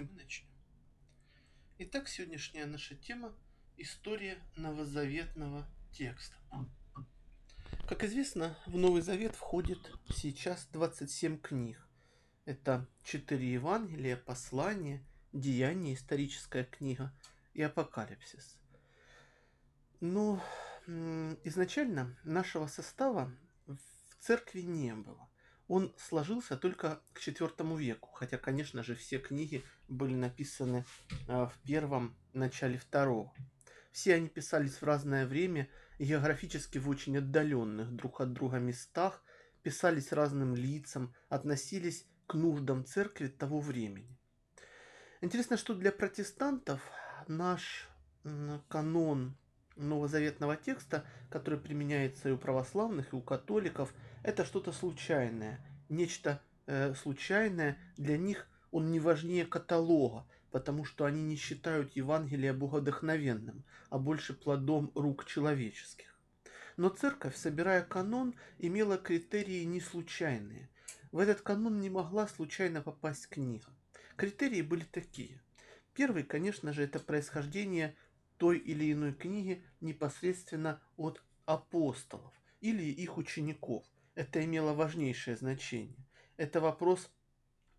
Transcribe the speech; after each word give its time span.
мы 0.00 0.08
начнем. 0.14 0.48
Итак, 1.76 2.08
сегодняшняя 2.08 2.64
наша 2.64 2.94
тема– 2.94 3.34
история 3.76 4.38
новозаветного 4.56 5.68
текста. 5.92 6.34
Как 7.86 8.02
известно, 8.02 8.56
в 8.64 8.78
Новый 8.78 9.02
Завет 9.02 9.36
входит 9.36 9.92
сейчас 10.08 10.66
27 10.72 11.38
книг. 11.38 11.86
Это 12.46 12.88
4 13.04 13.52
Евангелия, 13.52 14.16
послания, 14.16 15.06
Деяния, 15.34 15.92
историческая 15.92 16.64
книга 16.64 17.12
и 17.52 17.60
Апокалипсис. 17.60 18.58
Но 20.00 20.42
изначально 20.86 22.18
нашего 22.24 22.66
состава 22.66 23.30
в 23.66 23.78
церкви 24.20 24.62
не 24.62 24.94
было 24.94 25.28
он 25.72 25.90
сложился 25.96 26.58
только 26.58 27.00
к 27.14 27.26
IV 27.26 27.78
веку, 27.78 28.10
хотя, 28.12 28.36
конечно 28.36 28.82
же, 28.82 28.94
все 28.94 29.18
книги 29.18 29.64
были 29.88 30.14
написаны 30.14 30.84
а, 31.28 31.46
в 31.46 31.58
первом 31.66 32.14
начале 32.34 32.76
второго. 32.76 33.32
Все 33.90 34.16
они 34.16 34.28
писались 34.28 34.74
в 34.74 34.82
разное 34.82 35.26
время, 35.26 35.70
географически 35.98 36.76
в 36.76 36.90
очень 36.90 37.16
отдаленных 37.16 37.90
друг 37.90 38.20
от 38.20 38.34
друга 38.34 38.58
местах, 38.58 39.24
писались 39.62 40.12
разным 40.12 40.54
лицам, 40.54 41.14
относились 41.30 42.04
к 42.26 42.34
нуждам 42.34 42.84
церкви 42.84 43.28
того 43.28 43.58
времени. 43.58 44.18
Интересно, 45.22 45.56
что 45.56 45.74
для 45.74 45.90
протестантов 45.90 46.82
наш 47.28 47.88
канон 48.68 49.38
новозаветного 49.76 50.56
текста, 50.56 51.04
который 51.30 51.58
применяется 51.58 52.28
и 52.28 52.32
у 52.32 52.36
православных, 52.36 53.14
и 53.14 53.16
у 53.16 53.22
католиков, 53.22 53.94
это 54.22 54.44
что-то 54.44 54.72
случайное, 54.72 55.60
нечто 55.92 56.42
э, 56.66 56.94
случайное. 56.94 57.78
Для 57.96 58.18
них 58.18 58.48
он 58.70 58.90
не 58.90 58.98
важнее 58.98 59.46
каталога, 59.46 60.26
потому 60.50 60.84
что 60.84 61.04
они 61.04 61.22
не 61.22 61.36
считают 61.36 61.94
Евангелие 61.94 62.52
богодохновенным, 62.52 63.64
а 63.90 63.98
больше 63.98 64.34
плодом 64.34 64.90
рук 64.94 65.26
человеческих. 65.26 66.18
Но 66.76 66.88
церковь, 66.88 67.36
собирая 67.36 67.82
канон, 67.82 68.34
имела 68.58 68.96
критерии 68.96 69.62
не 69.64 69.80
случайные. 69.80 70.68
В 71.10 71.18
этот 71.18 71.42
канон 71.42 71.80
не 71.80 71.90
могла 71.90 72.26
случайно 72.26 72.80
попасть 72.80 73.28
книга. 73.28 73.66
Критерии 74.16 74.62
были 74.62 74.84
такие. 74.84 75.40
Первый, 75.94 76.22
конечно 76.22 76.72
же, 76.72 76.82
это 76.82 76.98
происхождение 76.98 77.94
той 78.38 78.58
или 78.58 78.92
иной 78.92 79.12
книги 79.12 79.62
непосредственно 79.80 80.80
от 80.96 81.22
апостолов 81.44 82.32
или 82.60 82.82
их 82.82 83.18
учеников. 83.18 83.84
Это 84.14 84.44
имело 84.44 84.74
важнейшее 84.74 85.36
значение. 85.36 86.06
Это 86.36 86.60
вопрос, 86.60 87.10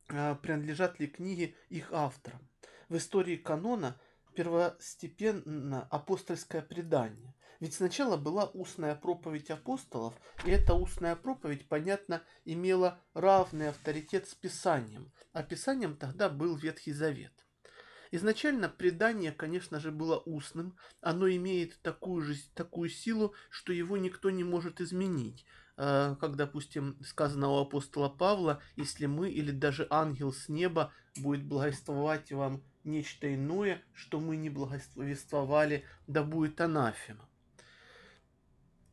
а, 0.09 0.35
принадлежат 0.35 0.99
ли 0.99 1.07
книги 1.07 1.55
их 1.69 1.91
авторам. 1.91 2.47
В 2.89 2.97
истории 2.97 3.35
канона 3.35 3.99
первостепенно 4.33 5.87
апостольское 5.91 6.61
предание. 6.61 7.35
Ведь 7.59 7.75
сначала 7.75 8.17
была 8.17 8.45
устная 8.45 8.95
проповедь 8.95 9.51
апостолов, 9.51 10.15
и 10.43 10.49
эта 10.49 10.73
устная 10.73 11.15
проповедь, 11.15 11.69
понятно, 11.69 12.23
имела 12.45 12.99
равный 13.13 13.69
авторитет 13.69 14.27
с 14.27 14.33
Писанием. 14.33 15.11
А 15.33 15.43
Писанием 15.43 15.95
тогда 15.95 16.29
был 16.29 16.57
Ветхий 16.57 16.93
Завет. 16.93 17.31
Изначально 18.11 18.69
предание, 18.69 19.31
конечно 19.31 19.79
же, 19.79 19.91
было 19.91 20.17
устным. 20.19 20.77
Оно 20.99 21.29
имеет 21.29 21.81
такую 21.81 22.21
же 22.21 22.35
такую 22.53 22.89
силу, 22.89 23.33
что 23.49 23.71
его 23.71 23.97
никто 23.97 24.29
не 24.29 24.43
может 24.43 24.81
изменить. 24.81 25.45
А, 25.75 26.15
как, 26.15 26.35
допустим, 26.35 26.97
сказано 27.03 27.49
у 27.49 27.57
апостола 27.57 28.09
Павла, 28.09 28.61
если 28.75 29.05
мы 29.05 29.29
или 29.29 29.51
даже 29.51 29.87
ангел 29.89 30.31
с 30.31 30.49
неба 30.49 30.91
будет 31.17 31.43
благословать 31.43 32.31
вам 32.31 32.63
нечто 32.83 33.33
иное, 33.33 33.81
что 33.93 34.19
мы 34.19 34.35
не 34.35 34.49
благословествовали, 34.49 35.83
да 36.07 36.23
будет 36.23 36.61
анафема. 36.61 37.27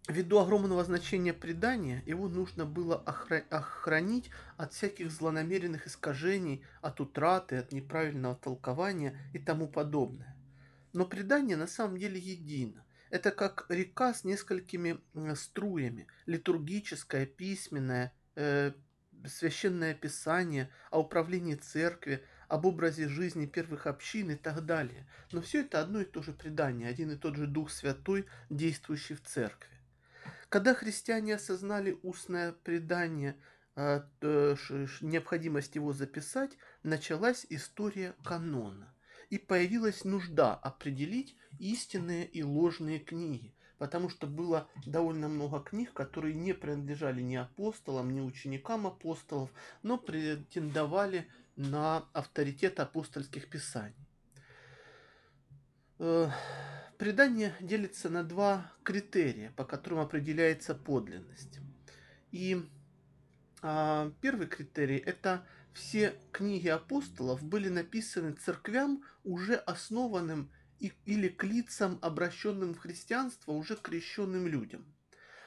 Ввиду 0.08 0.38
огромного 0.38 0.82
значения 0.82 1.32
предания, 1.32 2.02
его 2.06 2.28
нужно 2.28 2.64
было 2.64 2.96
охранить 2.96 4.30
от 4.56 4.72
всяких 4.72 5.10
злонамеренных 5.10 5.86
искажений, 5.86 6.64
от 6.80 7.00
утраты, 7.00 7.56
от 7.56 7.72
неправильного 7.72 8.34
толкования 8.34 9.16
и 9.32 9.38
тому 9.38 9.69
подобное. 9.69 10.36
Но 10.92 11.04
предание 11.04 11.56
на 11.56 11.69
самом 11.69 11.98
деле 11.98 12.19
едино. 12.19 12.84
Это 13.10 13.32
как 13.32 13.66
река 13.69 14.15
с 14.15 14.25
несколькими 14.25 15.00
струями, 15.34 16.06
литургическое, 16.26 17.26
письменное, 17.26 18.12
э, 18.37 18.72
священное 19.26 19.94
писание, 19.94 20.71
о 20.91 21.00
управлении 21.00 21.54
церкви, 21.54 22.25
об 22.49 22.66
образе 22.66 23.09
жизни 23.09 23.47
первых 23.47 23.87
общин 23.87 24.31
и 24.31 24.37
так 24.37 24.65
далее. 24.65 25.06
Но 25.32 25.41
все 25.41 25.60
это 25.60 25.81
одно 25.81 26.00
и 26.00 26.04
то 26.04 26.22
же 26.22 26.32
предание, 26.32 26.88
один 26.88 27.12
и 27.12 27.16
тот 27.16 27.37
же 27.37 27.47
Дух 27.47 27.70
Святой, 27.70 28.26
действующий 28.49 29.15
в 29.15 29.22
церкви. 29.22 29.70
Когда 30.49 30.75
христиане 30.75 31.37
осознали 31.37 31.99
устное 32.03 32.53
предание, 32.53 33.37
а, 33.76 34.04
необходимость 35.00 35.76
его 35.76 35.93
записать, 35.93 36.56
началась 36.82 37.47
история 37.50 38.15
канона. 38.25 38.93
И 39.30 39.38
появилась 39.38 40.04
нужда 40.04 40.54
определить 40.54 41.36
истинные 41.58 42.26
и 42.26 42.42
ложные 42.42 42.98
книги, 42.98 43.54
потому 43.78 44.08
что 44.08 44.26
было 44.26 44.68
довольно 44.84 45.28
много 45.28 45.60
книг, 45.60 45.92
которые 45.92 46.34
не 46.34 46.52
принадлежали 46.52 47.22
ни 47.22 47.36
апостолам, 47.36 48.12
ни 48.12 48.20
ученикам 48.20 48.86
апостолов, 48.86 49.50
но 49.82 49.96
претендовали 49.96 51.26
на 51.56 52.08
авторитет 52.12 52.80
апостольских 52.80 53.48
писаний. 53.48 53.94
Э, 55.98 56.28
Предание 57.00 57.54
делится 57.60 58.10
на 58.10 58.22
два 58.22 58.70
критерия, 58.82 59.54
по 59.56 59.64
которым 59.64 60.00
определяется 60.00 60.74
подлинность. 60.74 61.58
И 62.30 62.62
а, 63.62 64.12
первый 64.20 64.46
критерий– 64.46 64.98
это 65.06 65.46
все 65.72 66.19
книги 66.32 66.69
апостолов 66.69 67.42
были 67.42 67.69
написаны 67.69 68.32
церквям, 68.32 69.04
уже 69.25 69.54
основанным 69.56 70.50
и, 70.78 70.92
или 71.04 71.28
к 71.28 71.44
лицам, 71.44 71.98
обращенным 72.03 72.75
в 72.75 72.78
христианство, 72.78 73.53
уже 73.53 73.76
крещенным 73.76 74.47
людям. 74.47 74.84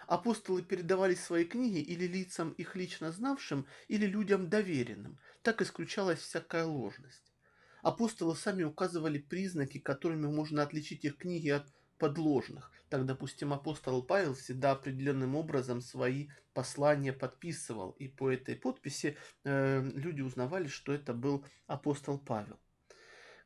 Апостолы 0.07 0.61
передавали 0.61 1.15
свои 1.15 1.45
книги 1.45 1.79
или 1.79 2.05
лицам 2.05 2.51
их 2.51 2.75
лично 2.75 3.11
знавшим, 3.11 3.65
или 3.87 4.05
людям 4.05 4.49
доверенным. 4.49 5.19
Так 5.41 5.61
исключалась 5.61 6.19
всякая 6.19 6.65
ложность. 6.65 7.33
Апостолы 7.81 8.35
сами 8.35 8.63
указывали 8.63 9.19
признаки, 9.19 9.77
которыми 9.77 10.27
можно 10.27 10.61
отличить 10.61 11.03
их 11.03 11.17
книги 11.17 11.49
от 11.49 11.67
подложных. 11.97 12.71
Так, 12.89 13.05
допустим, 13.05 13.53
апостол 13.53 14.03
Павел 14.03 14.35
всегда 14.35 14.71
определенным 14.71 15.35
образом 15.35 15.81
свои 15.81 16.27
послания 16.53 17.13
подписывал, 17.13 17.91
и 17.91 18.07
по 18.07 18.31
этой 18.31 18.55
подписи 18.55 19.17
э, 19.43 19.81
люди 19.95 20.21
узнавали, 20.21 20.67
что 20.67 20.93
это 20.93 21.13
был 21.13 21.45
апостол 21.65 22.19
Павел. 22.19 22.59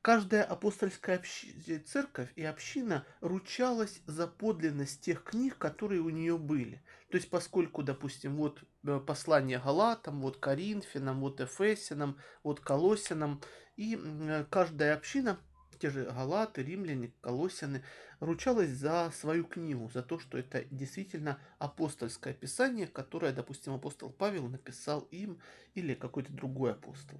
Каждая 0.01 0.43
апостольская 0.43 1.17
общ... 1.17 1.45
церковь 1.85 2.31
и 2.35 2.43
община 2.43 3.05
ручалась 3.19 4.01
за 4.05 4.27
подлинность 4.27 5.01
тех 5.01 5.23
книг, 5.23 5.57
которые 5.57 6.01
у 6.01 6.09
нее 6.09 6.37
были. 6.37 6.81
То 7.09 7.17
есть, 7.17 7.29
поскольку, 7.29 7.83
допустим, 7.83 8.37
вот 8.37 8.63
э, 8.85 8.99
послание 8.99 9.59
Галатам, 9.59 10.21
вот 10.21 10.37
Коринфянам, 10.37 11.19
вот 11.21 11.41
Эфесинам, 11.41 12.17
вот 12.43 12.59
Колосинам, 12.59 13.41
и 13.75 13.97
э, 13.97 14.45
каждая 14.49 14.95
община, 14.95 15.39
те 15.79 15.89
же 15.89 16.05
Галаты, 16.05 16.63
Римляне, 16.63 17.13
Колосяны, 17.21 17.83
ручалась 18.19 18.69
за 18.69 19.11
свою 19.13 19.45
книгу, 19.45 19.89
за 19.93 20.03
то, 20.03 20.19
что 20.19 20.37
это 20.37 20.63
действительно 20.71 21.39
апостольское 21.59 22.33
писание, 22.33 22.87
которое, 22.87 23.31
допустим, 23.31 23.73
апостол 23.73 24.09
Павел 24.09 24.47
написал 24.47 25.01
им 25.11 25.39
или 25.75 25.93
какой-то 25.93 26.33
другой 26.33 26.71
апостол. 26.71 27.19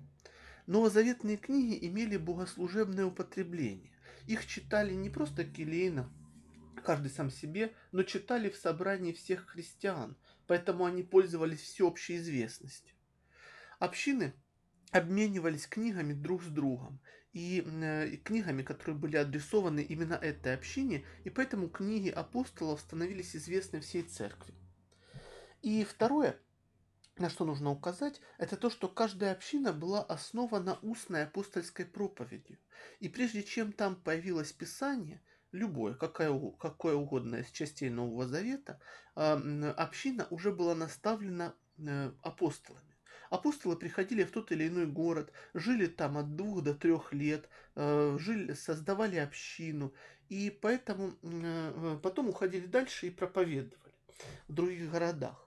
Новозаветные 0.66 1.38
книги 1.38 1.78
имели 1.88 2.18
богослужебное 2.18 3.06
употребление. 3.06 3.92
Их 4.26 4.46
читали 4.46 4.94
не 4.94 5.10
просто 5.10 5.46
келейно, 5.46 6.12
каждый 6.84 7.10
сам 7.10 7.30
себе, 7.32 7.74
но 7.92 8.04
читали 8.04 8.50
в 8.50 8.56
собрании 8.56 9.14
всех 9.14 9.48
христиан, 9.48 10.18
поэтому 10.46 10.86
они 10.86 11.04
пользовались 11.04 11.62
всеобщей 11.62 12.18
известностью. 12.18 12.96
Общины 13.80 14.34
обменивались 14.92 15.68
книгами 15.68 16.14
друг 16.14 16.44
с 16.44 16.48
другом 16.48 17.00
и, 17.34 17.64
э, 17.66 18.08
и 18.10 18.18
книгами, 18.18 18.64
которые 18.64 18.96
были 18.96 19.18
адресованы 19.18 19.82
именно 19.82 20.16
этой 20.16 20.54
общине, 20.54 21.06
и 21.24 21.30
поэтому 21.30 21.70
книги 21.70 22.10
апостолов 22.10 22.82
становились 22.82 23.36
известны 23.36 23.80
всей 23.80 24.04
церкви. 24.04 24.54
И 25.62 25.84
второе, 25.84 26.40
на 27.18 27.30
что 27.30 27.46
нужно 27.46 27.72
указать, 27.72 28.22
это 28.38 28.58
то, 28.58 28.70
что 28.70 28.88
каждая 28.88 29.34
община 29.34 29.74
была 29.74 30.02
основана 30.04 30.80
устной 30.82 31.24
апостольской 31.24 31.86
проповедью. 31.86 32.58
И 33.00 33.10
прежде 33.10 33.44
чем 33.44 33.74
там 33.74 33.96
появилось 33.96 34.54
Писание, 34.54 35.22
любое, 35.52 35.94
какое, 35.94 36.52
какое 36.60 36.96
угодно 36.96 37.38
из 37.38 37.52
частей 37.52 37.90
Нового 37.90 38.28
Завета, 38.28 38.80
община 39.16 40.28
уже 40.30 40.52
была 40.52 40.76
наставлена 40.76 41.56
э, 41.78 42.12
апостолами. 42.22 42.87
Апостолы 43.30 43.76
приходили 43.76 44.24
в 44.24 44.32
тот 44.32 44.52
или 44.52 44.68
иной 44.68 44.86
город, 44.88 45.32
жили 45.54 45.88
там 45.88 46.18
от 46.18 46.36
двух 46.36 46.64
до 46.64 46.74
трех 46.74 47.14
лет, 47.14 47.50
э, 47.76 48.18
жили, 48.20 48.54
создавали 48.54 49.18
общину, 49.18 49.94
и 50.30 50.50
поэтому 50.50 51.14
э, 51.22 52.00
потом 52.02 52.30
уходили 52.30 52.66
дальше 52.66 53.08
и 53.08 53.12
проповедовали 53.12 53.94
в 54.48 54.54
других 54.54 54.92
городах. 54.92 55.44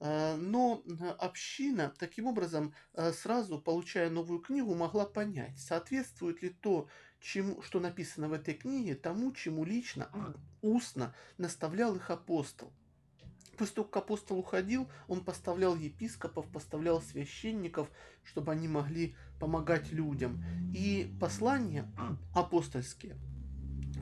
Но 0.00 0.82
община 1.18 1.94
таким 1.98 2.26
образом, 2.26 2.74
сразу 3.12 3.58
получая 3.58 4.10
новую 4.10 4.40
книгу, 4.40 4.74
могла 4.74 5.06
понять, 5.06 5.58
соответствует 5.58 6.42
ли 6.42 6.50
то, 6.50 6.88
чему, 7.20 7.62
что 7.62 7.80
написано 7.80 8.28
в 8.28 8.34
этой 8.34 8.54
книге, 8.54 8.96
тому, 8.96 9.32
чему 9.32 9.64
лично, 9.64 10.10
устно 10.60 11.14
наставлял 11.38 11.96
их 11.96 12.10
апостол. 12.10 12.72
После 13.56 13.76
того, 13.76 13.88
как 13.88 14.04
апостол 14.04 14.38
уходил, 14.38 14.88
он 15.08 15.24
поставлял 15.24 15.76
епископов, 15.76 16.46
поставлял 16.48 17.00
священников, 17.00 17.88
чтобы 18.22 18.52
они 18.52 18.68
могли 18.68 19.16
помогать 19.38 19.92
людям. 19.92 20.44
И 20.74 21.14
послания 21.20 21.90
апостольские 22.34 23.16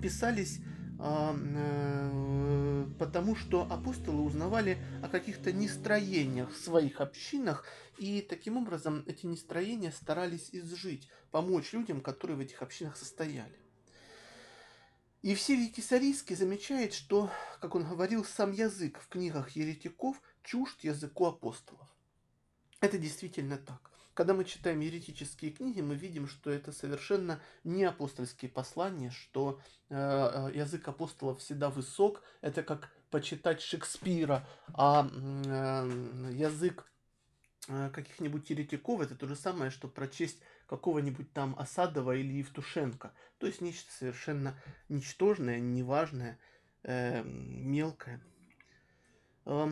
писались 0.01 0.61
а, 0.99 1.35
э, 1.37 2.87
потому, 2.99 3.35
что 3.35 3.63
апостолы 3.69 4.23
узнавали 4.23 4.79
о 5.03 5.09
каких-то 5.09 5.53
нестроениях 5.53 6.53
в 6.53 6.57
своих 6.57 7.01
общинах, 7.01 7.67
и 7.99 8.21
таким 8.23 8.57
образом 8.57 9.03
эти 9.07 9.27
нестроения 9.27 9.91
старались 9.91 10.51
изжить, 10.53 11.09
помочь 11.33 11.73
людям, 11.73 12.01
которые 12.01 12.37
в 12.37 12.41
этих 12.41 12.63
общинах 12.63 12.97
состояли. 12.97 13.62
И 15.23 15.31
Евсевий 15.31 15.69
Кисарийский 15.69 16.35
замечает, 16.35 16.93
что, 16.93 17.31
как 17.61 17.77
он 17.77 17.89
говорил, 17.89 18.25
сам 18.25 18.51
язык 18.51 19.01
в 19.01 19.09
книгах 19.09 19.51
еретиков 19.51 20.21
чужд 20.43 20.83
языку 20.83 21.27
апостолов. 21.27 21.89
Это 22.81 22.99
действительно 22.99 23.57
так. 23.57 23.93
Когда 24.15 24.35
мы 24.35 24.45
читаем 24.45 24.81
еретические 24.81 25.53
книги, 25.53 25.81
мы 25.81 25.95
видим, 25.95 26.27
что 26.27 26.51
это 26.51 26.73
совершенно 26.73 27.41
не 27.63 27.85
апостольские 27.85 28.51
послания, 28.51 29.11
что 29.11 29.61
э, 29.89 29.95
э 29.95 30.59
язык 30.59 30.87
апостолов 30.89 31.39
всегда 31.39 31.71
высок, 31.71 32.23
это 32.41 32.65
как 32.65 32.93
почитать 33.11 33.63
Шекспира, 33.63 34.47
а 34.75 35.09
э, 35.09 36.33
язык 36.33 36.93
э, 37.69 37.91
каких-нибудь 37.91 38.51
еретиков 38.51 39.01
это 39.01 39.15
то 39.15 39.29
же 39.29 39.37
самое, 39.37 39.71
что 39.71 39.87
прочесть 39.87 40.43
какого-нибудь 40.73 41.31
там 41.35 41.55
Осадова 41.59 42.17
или 42.17 42.39
Евтушенко. 42.39 43.13
То 43.37 43.47
есть 43.47 43.61
нечто 43.61 43.93
совершенно 43.93 44.59
ничтожное, 44.89 45.61
неважное, 45.61 46.39
э, 46.83 47.23
мелкое. 47.25 48.23
Э, 49.45 49.67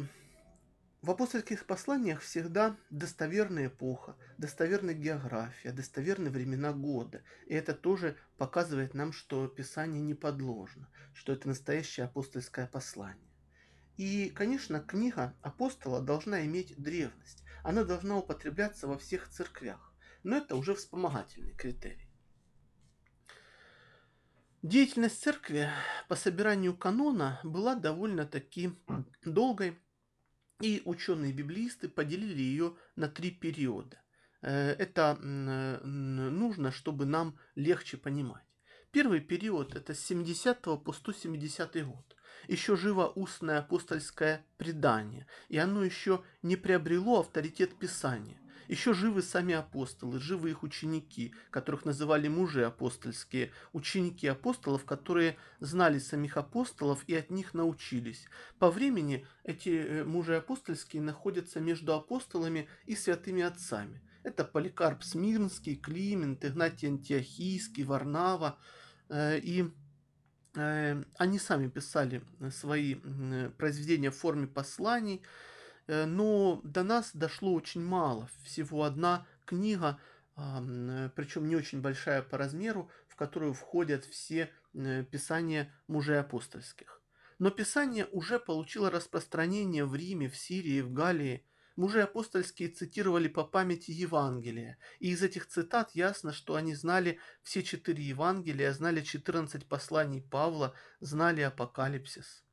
в 1.01 1.11
апостольских 1.11 1.65
посланиях 1.65 2.21
всегда 2.21 2.77
достоверная 2.91 3.69
эпоха, 3.69 4.15
достоверная 4.37 4.93
география, 4.93 5.73
достоверные 5.73 6.31
времена 6.31 6.75
года. 6.75 7.23
И 7.47 7.55
это 7.55 7.73
тоже 7.73 8.19
показывает 8.37 8.93
нам, 8.93 9.15
что 9.15 9.49
Писание 9.49 10.03
не 10.03 10.13
подложно, 10.13 10.87
что 11.15 11.33
это 11.33 11.49
настоящее 11.49 12.05
апостольское 12.05 12.67
послание. 12.67 13.31
И, 13.97 14.29
конечно, 14.29 14.81
книга 14.81 15.35
апостола 15.41 16.03
должна 16.03 16.45
иметь 16.45 16.75
древность. 16.77 17.43
Она 17.63 17.85
должна 17.85 18.19
употребляться 18.19 18.87
во 18.87 18.99
всех 18.99 19.31
церквях 19.31 19.90
но 20.23 20.37
это 20.37 20.57
уже 20.57 20.75
вспомогательный 20.75 21.55
критерий. 21.55 22.09
Деятельность 24.63 25.23
церкви 25.23 25.71
по 26.09 26.17
собиранию 26.17 26.77
канона 26.77 27.41
была 27.43 27.75
довольно-таки 27.75 28.73
долгой, 29.25 29.79
и 30.61 30.83
ученые-библеисты 30.85 31.89
поделили 31.89 32.43
ее 32.43 32.77
на 32.95 33.09
три 33.09 33.31
периода. 33.31 34.03
Э, 34.43 34.73
это 34.73 35.17
нужно, 35.19 36.71
чтобы 36.71 37.07
нам 37.07 37.39
легче 37.55 37.97
понимать. 37.97 38.45
Первый 38.91 39.21
период– 39.21 39.75
это 39.77 39.95
с 39.95 40.01
70 40.01 40.61
по 40.85 40.93
170 40.93 41.87
год. 41.87 42.17
Еще 42.47 42.77
живо 42.77 43.07
устное 43.07 43.61
апостольское 43.61 44.45
предание, 44.59 45.27
и 45.49 45.57
оно 45.57 45.83
еще 45.83 46.23
не 46.43 46.57
приобрело 46.57 47.21
авторитет 47.21 47.79
Писания– 47.79 48.39
еще 48.69 48.95
живы 48.95 49.23
сами 49.23 49.55
апостолы, 49.55 50.19
живы 50.19 50.51
их 50.51 50.63
ученики, 50.63 51.35
которых 51.51 51.85
называли 51.85 52.29
мужи 52.29 52.65
апостольские, 52.65 53.51
ученики 53.73 54.27
апостолов, 54.27 54.85
которые 54.85 55.37
знали 55.61 55.99
самих 55.99 56.37
апостолов 56.37 57.03
и 57.07 57.15
от 57.15 57.31
них 57.31 57.55
научились. 57.55 58.27
По 58.59 58.71
времени 58.71 59.27
эти 59.45 59.69
э, 59.71 60.05
мужи 60.05 60.37
апостольские 60.37 61.03
находятся 61.03 61.61
между 61.61 61.95
апостолами 61.95 62.69
и 62.87 62.95
святыми 62.95 63.43
отцами. 63.43 64.03
Это 64.23 64.45
Поликарп 64.45 65.03
Смирнский, 65.03 65.77
Климент, 65.77 66.45
Игнатий 66.45 66.89
Антиохийский, 66.89 67.85
Варнава. 67.85 68.59
Э, 69.09 69.39
и 69.39 69.71
э, 70.55 71.03
они 71.17 71.39
сами 71.39 71.69
писали 71.69 72.23
свои 72.51 72.97
произведения 73.57 74.11
в 74.11 74.17
форме 74.17 74.47
посланий, 74.47 75.23
но 76.07 76.61
до 76.63 76.85
нас 76.85 77.11
дошло 77.15 77.53
очень 77.53 77.83
мало. 77.83 78.29
Всего 78.45 78.85
одна 78.85 79.27
книга, 79.45 79.99
э, 80.37 81.11
причем 81.17 81.49
не 81.49 81.57
очень 81.57 81.81
большая 81.81 82.23
по 82.23 82.39
размеру, 82.39 82.91
в 83.09 83.17
которую 83.17 83.55
входят 83.55 84.05
все 84.05 84.51
э, 84.75 85.05
писания 85.05 85.75
мужей 85.89 86.21
апостольских. 86.21 87.01
Но 87.41 87.51
Писание 87.51 88.07
уже 88.13 88.39
получило 88.39 88.91
распространение 88.91 89.87
в 89.87 89.95
Риме, 89.95 90.29
в 90.29 90.37
Сирии, 90.37 90.83
в 90.83 90.93
Галлии. 90.93 91.47
Мужи 91.75 92.03
апостольские 92.03 92.69
цитировали 92.69 93.29
по 93.29 93.45
памяти 93.45 93.93
Евангелия, 93.93 94.77
и 94.99 95.13
из 95.13 95.23
этих 95.23 95.47
цитат 95.47 95.93
ясно, 95.95 96.33
что 96.33 96.57
они 96.57 96.75
знали 96.75 97.19
все 97.43 97.63
четыре 97.63 98.05
Евангелия, 98.05 98.71
знали 98.75 99.01
14 99.01 99.67
посланий 99.67 100.21
Павла, 100.21 100.75
знали 101.01 101.41
Апокалипсис. 101.41 102.45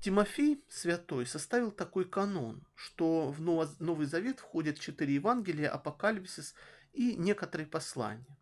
Тимофей 0.00 0.64
Святой 0.68 1.26
составил 1.26 1.70
такой 1.70 2.08
канон, 2.08 2.66
что 2.74 3.30
в 3.30 3.40
Новый 3.42 4.06
Завет 4.06 4.40
входят 4.40 4.80
четыре 4.80 5.14
Евангелия, 5.14 5.70
Апокалипсис 5.70 6.54
и 6.94 7.16
некоторые 7.16 7.66
послания. 7.66 8.38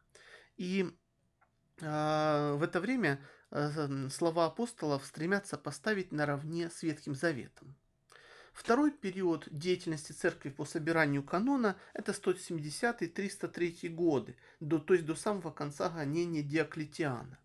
И 0.56 0.88
э, 1.81 2.52
в 2.52 2.62
это 2.62 2.81
время 2.81 3.20
э, 3.50 4.08
слова 4.08 4.46
апостолов 4.46 5.05
стремятся 5.05 5.58
поставить 5.58 6.12
наравне 6.12 6.70
с 6.70 6.84
Ветхим 6.84 7.16
Заветом. 7.16 7.76
Второй 8.52 8.93
период 8.93 9.49
деятельности 9.50 10.12
церкви 10.12 10.50
по 10.50 10.64
собиранию 10.64 11.25
канона– 11.25 11.76
это 11.93 12.12
170-303 12.12 13.88
годы, 13.88 14.37
до, 14.60 14.78
то 14.78 14.94
есть 14.94 15.06
до 15.06 15.16
самого 15.16 15.50
конца 15.50 15.88
гонения 15.88 16.43
Диоклетиана. 16.43 17.38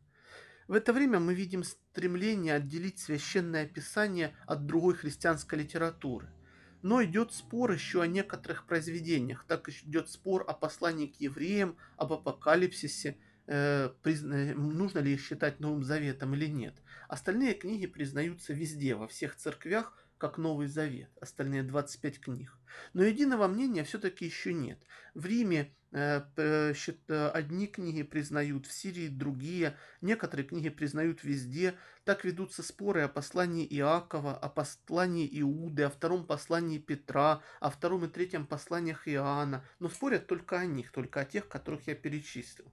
В 0.73 0.75
это 0.75 0.91
время 0.91 1.19
мы 1.19 1.35
видим 1.35 1.63
стремление 1.63 2.55
отделить 2.55 2.97
священное 2.97 3.67
писание 3.67 4.35
от 4.47 4.65
другой 4.65 4.95
христианской 4.95 5.59
литературы. 5.59 6.27
Но 6.81 7.03
идет 7.03 7.31
спор 7.31 7.73
еще 7.73 8.01
о 8.01 8.07
некоторых 8.07 8.65
произведениях. 8.65 9.45
Так 9.47 9.69
идет 9.69 10.09
спор 10.09 10.43
о 10.47 10.53
послании 10.53 11.05
к 11.05 11.21
евреям, 11.21 11.77
об 11.95 12.13
апокалипсисе, 12.13 13.17
э, 13.45 13.91
нужно 14.55 14.97
ли 14.97 15.13
их 15.13 15.21
считать 15.21 15.59
Новым 15.59 15.83
Заветом 15.83 16.33
или 16.33 16.47
нет. 16.47 16.73
Остальные 17.07 17.53
книги 17.53 17.85
признаются 17.85 18.51
везде, 18.53 18.95
во 18.95 19.07
всех 19.07 19.35
церквях, 19.35 19.95
как 20.23 20.37
Новый 20.37 20.67
Завет, 20.67 21.09
остальные 21.19 21.63
25 21.63 22.21
книг. 22.21 22.57
Но 22.93 23.03
единого 23.03 23.49
мнения 23.49 23.83
все-таки 23.83 24.23
еще 24.23 24.53
нет. 24.53 24.79
В 25.13 25.25
Риме 25.25 25.75
э, 25.91 26.21
э, 26.37 27.27
одни 27.33 27.67
книги 27.67 28.03
признают, 28.03 28.65
в 28.65 28.71
Сирии 28.71 29.09
другие, 29.09 29.75
некоторые 29.99 30.47
книги 30.47 30.69
признают 30.69 31.25
везде. 31.25 31.73
Так 32.05 32.23
ведутся 32.23 32.63
споры 32.63 33.01
о 33.01 33.09
послании 33.09 33.67
Иакова, 33.69 34.37
о 34.37 34.47
послании 34.47 35.27
Иуды, 35.41 35.83
о 35.83 35.89
втором 35.89 36.25
послании 36.25 36.77
Петра, 36.77 37.41
о 37.59 37.69
втором 37.69 38.05
и 38.05 38.07
третьем 38.07 38.47
посланиях 38.47 39.09
Иоанна. 39.09 39.65
Но 39.79 39.89
спорят 39.89 40.25
только 40.25 40.57
о 40.57 40.65
них, 40.65 40.93
только 40.93 41.19
о 41.19 41.25
тех, 41.25 41.49
которых 41.49 41.87
я 41.87 41.95
перечислил. 41.95 42.71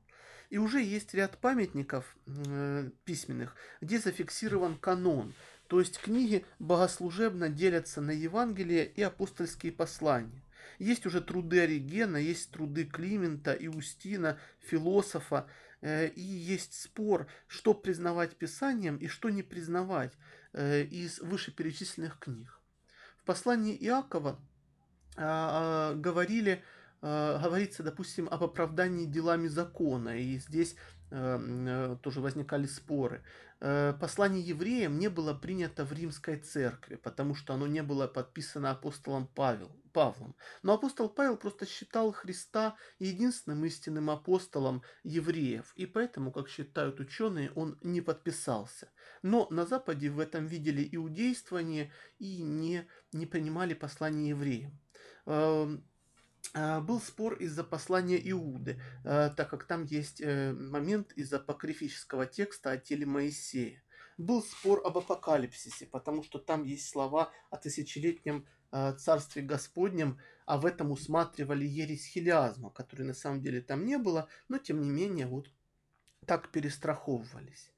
И 0.51 0.59
уже 0.59 0.81
есть 0.83 1.15
ряд 1.15 1.37
памятников 1.39 2.17
э, 2.27 2.91
письменных, 3.05 3.57
где 3.81 3.99
зафиксирован 3.99 4.79
канон– 4.79 5.35
то 5.71 5.79
есть 5.79 6.01
книги 6.01 6.45
богослужебно 6.59 7.49
делятся 7.49 8.01
на 8.01 8.11
Евангелие 8.11 8.85
и 8.85 9.03
апостольские 9.03 9.71
послания. 9.71 10.43
Есть 10.81 11.07
уже 11.07 11.21
труды 11.21 11.61
Оригена, 11.61 12.17
есть 12.17 12.51
труды 12.51 12.85
Климента, 12.87 13.53
Иустина, 13.53 14.37
философа, 14.59 15.47
э, 15.81 16.09
и 16.09 16.23
есть 16.23 16.75
спор, 16.75 17.29
что 17.47 17.73
признавать 17.73 18.35
Писанием 18.35 18.97
и 18.97 19.07
что 19.07 19.31
не 19.31 19.45
признавать 19.45 20.13
э, 20.55 20.83
из 20.83 21.21
вышеперечисленных 21.21 22.19
книг. 22.19 22.59
В 23.19 23.25
послании 23.25 23.77
Иакова 23.77 24.41
а, 25.17 25.93
а, 25.93 25.95
говорили, 25.95 26.65
а, 27.01 27.41
говорится, 27.41 27.85
допустим, 27.85 28.29
об 28.29 28.43
оправдании 28.43 29.07
делами 29.07 29.47
закона, 29.47 30.19
и 30.19 30.39
здесь 30.39 30.75
э, 31.13 31.97
тоже 32.03 32.21
возникали 32.21 32.67
споры. 32.67 33.23
Э, 33.63 33.93
послание 34.01 34.43
евреям 34.43 34.99
не 34.99 35.09
было 35.09 35.35
принято 35.35 35.85
в 35.85 35.93
римской 35.93 36.39
церкви, 36.39 36.97
потому 36.97 37.35
что 37.35 37.53
оно 37.53 37.67
не 37.67 37.83
было 37.83 38.07
подписано 38.07 38.71
апостолом 38.71 39.27
Павел, 39.27 39.71
Павлом. 39.93 40.35
Но 40.63 40.75
апостол 40.75 41.11
Павел 41.11 41.37
просто 41.37 41.67
считал 41.67 42.11
Христа 42.13 42.77
единственным 42.99 43.65
истинным 43.67 44.09
апостолом 44.09 44.83
евреев, 45.05 45.73
и 45.77 45.85
поэтому, 45.85 46.33
как 46.33 46.49
считают 46.49 47.01
ученые, 47.01 47.53
он 47.53 47.79
не 47.83 48.01
подписался. 48.01 48.91
Но 49.23 49.47
на 49.51 49.67
Западе 49.67 50.09
в 50.09 50.21
этом 50.21 50.47
видели 50.47 50.89
иудействование 50.91 51.93
и 52.19 52.43
не, 52.43 52.89
не 53.13 53.27
принимали 53.27 53.75
послание 53.75 54.31
евреям. 54.31 54.81
А, 56.55 56.81
был 56.81 57.01
спор 57.01 57.35
из-за 57.35 57.65
послания 57.65 58.21
Иуды, 58.31 58.81
а, 59.05 59.31
так 59.31 59.51
как 59.51 59.65
там 59.65 59.85
есть 59.85 60.21
э, 60.21 60.53
момент 60.53 61.13
из 61.13 61.33
апокрифического 61.33 62.27
текста 62.27 62.73
о 62.73 62.77
теле 62.79 63.07
Моисея. 63.07 63.83
Был 64.19 64.43
спор 64.43 64.83
об 64.85 64.99
апокалипсисе, 64.99 65.87
потому 65.87 66.23
что 66.23 66.39
там 66.39 66.65
есть 66.65 66.89
слова 66.89 67.31
о 67.51 67.57
тысячелетнем 67.57 68.47
а, 68.73 68.93
царстве 68.93 69.43
Господнем, 69.43 70.19
а 70.45 70.59
в 70.59 70.67
этом 70.67 70.91
усматривали 70.91 71.65
ересь 71.65 72.07
хилиазма, 72.07 72.71
которой 72.71 73.03
на 73.03 73.15
самом 73.15 73.41
деле 73.41 73.61
там 73.61 73.87
не 73.87 73.99
было, 73.99 74.29
но 74.49 74.59
тем 74.59 74.81
не 74.81 74.91
менее 74.91 75.27
вот 75.27 75.49
так 76.27 76.51
перестраховывались. 76.51 77.71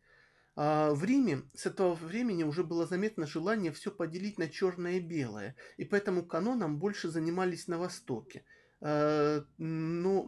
В 0.54 1.02
Риме 1.02 1.42
с 1.54 1.64
этого 1.64 1.94
времени 1.94 2.44
уже 2.44 2.62
было 2.62 2.86
заметно 2.86 3.26
желание 3.26 3.72
все 3.72 3.90
поделить 3.90 4.38
на 4.38 4.48
черное 4.48 4.98
и 4.98 5.00
белое, 5.00 5.56
и 5.78 5.84
поэтому 5.84 6.26
каноном 6.26 6.78
больше 6.78 7.08
занимались 7.08 7.68
на 7.68 7.78
Востоке– 7.78 8.44
Э, 8.84 9.42
ну, 9.58 10.26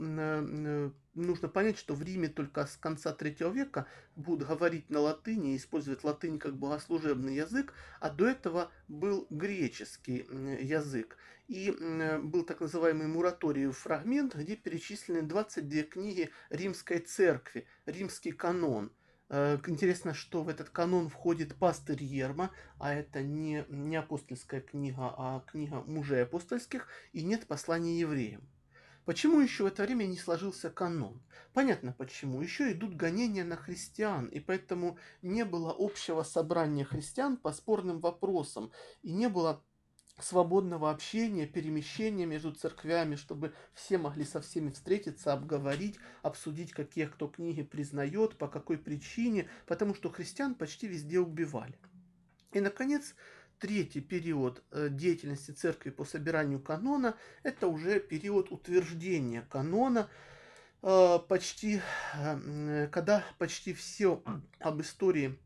нужно 1.15 1.49
понять, 1.49 1.77
что 1.77 1.95
в 1.95 2.03
Риме 2.03 2.29
только 2.29 2.67
с 2.67 2.77
конца 2.77 3.13
третьего 3.13 3.51
века 3.51 3.89
будут 4.15 4.49
говорить 4.49 4.91
на 4.91 5.01
латыни, 5.01 5.57
использовать 5.57 6.05
латынь 6.05 6.39
как 6.39 6.57
богослужебный 6.57 7.35
язык, 7.35 7.75
а 8.01 8.11
до 8.11 8.29
этого 8.29 8.71
был 8.87 9.27
греческий 9.29 10.27
язык. 10.63 11.17
И 11.49 11.73
был 12.23 12.45
так 12.45 12.61
называемый 12.61 13.09
мураториев 13.09 13.77
фрагмент, 13.77 14.37
где 14.37 14.57
перечислены 14.57 15.23
22 15.23 15.83
книги 15.83 16.31
римской 16.49 17.01
церкви, 17.01 17.67
римский 17.87 18.33
канон– 18.33 18.93
интересно, 19.31 20.15
что 20.15 20.43
в 20.43 20.49
этот 20.49 20.71
канон 20.71 21.09
входит 21.09 21.57
пастырь 21.57 22.03
Ерма, 22.03 22.51
а 22.79 22.93
это 22.95 23.23
не, 23.23 23.65
не 23.69 23.97
апостольская 23.97 24.61
книга, 24.61 25.15
а 25.17 25.45
книга 25.47 25.83
мужей 25.87 26.23
апостольских, 26.23 26.89
и 27.13 27.23
нет 27.25 27.47
послания 27.47 27.99
евреям. 27.99 28.49
Почему 29.05 29.41
еще 29.41 29.65
в 29.65 29.67
это 29.67 29.83
время 29.83 30.05
не 30.05 30.17
сложился 30.17 30.71
канон? 30.71 31.23
Понятно 31.53 31.93
почему. 31.93 32.41
Еще 32.41 32.73
идут 32.73 32.97
гонения 32.97 33.45
на 33.45 33.57
христиан, 33.57 34.27
и 34.27 34.41
поэтому 34.41 34.99
не 35.21 35.45
было 35.45 35.75
общего 35.77 36.23
собрания 36.23 36.85
христиан 36.85 37.37
по 37.37 37.53
спорным 37.53 38.01
вопросам, 38.01 38.73
и 39.03 39.13
не 39.13 39.29
было 39.29 39.63
свободного 40.21 40.91
общения, 40.91 41.47
перемещения 41.47 42.25
между 42.25 42.53
церквями, 42.53 43.17
чтобы 43.17 43.53
все 43.75 43.99
могли 43.99 44.25
со 44.25 44.41
всеми 44.41 44.71
встретиться, 44.71 45.33
обговорить, 45.33 45.97
обсудить, 46.23 46.73
какие 46.73 47.07
кто 47.07 47.27
книги 47.27 47.63
признает, 47.63 48.39
по 48.39 48.47
какой 48.47 48.79
причине, 48.79 49.49
потому 49.67 49.95
что 49.95 50.11
христиан 50.11 50.55
почти 50.55 50.87
везде 50.87 51.19
убивали. 51.19 51.75
И, 52.53 52.61
наконец, 52.61 53.17
третий 53.59 54.01
период 54.01 54.63
э, 54.71 54.89
деятельности 54.89 55.51
церкви 55.51 55.91
по 55.91 56.05
собиранию 56.05 56.61
канона– 56.61 57.17
это 57.43 57.67
уже 57.67 57.99
период 57.99 58.53
утверждения 58.53 59.43
канона, 59.43 60.09
э, 60.83 61.19
почти, 61.29 61.81
э, 62.15 62.89
когда 62.93 63.25
почти 63.39 63.75
все 63.75 64.23
об 64.61 64.81
истории 64.81 65.37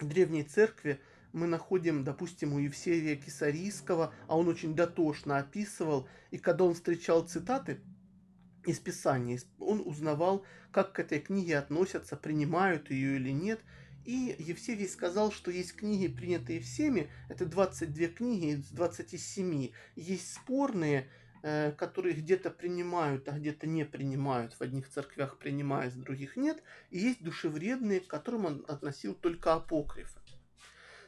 древней 0.00 0.42
церкви– 0.42 1.00
мы 1.32 1.46
находим, 1.46 2.04
допустим, 2.04 2.52
у 2.52 2.58
Евсевия 2.58 3.16
Кисарийского, 3.16 4.12
а 4.28 4.36
он 4.36 4.48
очень 4.48 4.74
дотошно 4.74 5.38
описывал, 5.38 6.08
и 6.30 6.38
когда 6.38 6.64
он 6.64 6.74
встречал 6.74 7.26
цитаты 7.26 7.80
из 8.66 8.78
Писания, 8.78 9.40
он 9.58 9.82
узнавал, 9.84 10.44
как 10.70 10.92
к 10.92 11.00
этой 11.00 11.20
книге 11.20 11.58
относятся, 11.58 12.16
принимают 12.16 12.90
ее 12.90 13.16
или 13.16 13.30
нет. 13.30 13.60
И 14.04 14.34
Евсевий 14.38 14.88
сказал, 14.88 15.30
что 15.30 15.50
есть 15.50 15.76
книги, 15.76 16.08
принятые 16.08 16.60
всеми, 16.60 17.08
это 17.28 17.46
22 17.46 18.08
книги 18.08 18.46
из 18.54 18.68
27. 18.70 19.70
Есть 19.94 20.34
спорные, 20.34 21.08
э, 21.42 21.72
которые 21.72 22.14
где-то 22.14 22.50
принимают, 22.50 23.28
а 23.28 23.38
где-то 23.38 23.66
не 23.66 23.84
принимают. 23.84 24.54
В 24.54 24.60
одних 24.60 24.88
церквях 24.88 25.38
принимают, 25.38 25.94
в 25.94 26.02
других 26.02 26.36
нет. 26.36 26.62
И 26.90 26.98
есть 26.98 27.22
душевредные, 27.22 28.00
к 28.00 28.08
которым 28.08 28.46
он 28.46 28.64
относил 28.66 29.14
только 29.14 29.54
апокрифы. 29.54 30.21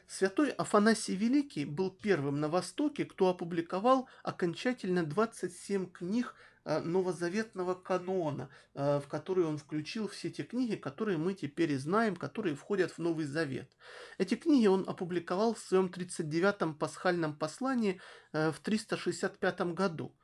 Святой 0.07 0.51
Афанасий 0.51 1.15
Великий 1.15 1.65
был 1.65 1.89
первым 1.89 2.39
на 2.39 2.47
Востоке, 2.47 3.05
кто 3.05 3.29
опубликовал 3.29 4.07
окончательно 4.23 5.03
27 5.03 5.89
книг 5.91 6.35
э, 6.63 6.79
новозаветного 6.79 7.73
канона, 7.73 8.49
э, 8.75 8.99
в 8.99 9.07
которые 9.07 9.47
он 9.47 9.57
включил 9.57 10.07
все 10.07 10.29
те 10.29 10.43
книги, 10.43 10.75
которые 10.75 11.17
мы 11.17 11.33
теперь 11.33 11.75
знаем, 11.79 12.15
которые 12.15 12.55
входят 12.55 12.91
в 12.91 12.99
Новый 12.99 13.25
Завет. 13.25 13.71
Эти 14.19 14.35
книги 14.35 14.67
он 14.67 14.85
опубликовал 14.87 15.55
в 15.55 15.59
своем 15.59 15.87
39-м 15.87 16.75
пасхальном 16.75 17.35
послании 17.35 17.99
э, 18.31 18.51
в 18.51 18.59
365 18.59 19.73
году. 19.73 20.15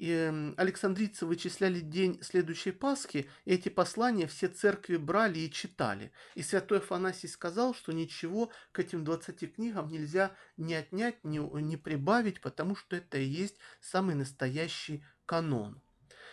И 0.00 0.54
Александрийцы 0.56 1.26
вычисляли 1.26 1.80
день 1.80 2.22
следующей 2.22 2.70
Пасхи, 2.70 3.28
и 3.44 3.52
эти 3.52 3.68
послания 3.68 4.26
все 4.26 4.48
церкви 4.48 4.96
брали 4.96 5.40
и 5.40 5.50
читали. 5.52 6.10
И 6.34 6.40
святой 6.40 6.78
Афанасий 6.78 7.28
сказал, 7.28 7.74
что 7.74 7.92
ничего 7.92 8.50
к 8.72 8.78
этим 8.78 9.04
20 9.04 9.54
книгам 9.54 9.90
нельзя 9.90 10.34
ни 10.56 10.72
отнять, 10.72 11.22
ни, 11.22 11.38
ни 11.60 11.76
прибавить, 11.76 12.40
потому 12.40 12.76
что 12.76 12.96
это 12.96 13.18
и 13.18 13.26
есть 13.26 13.56
самый 13.82 14.14
настоящий 14.14 15.04
канон. 15.26 15.82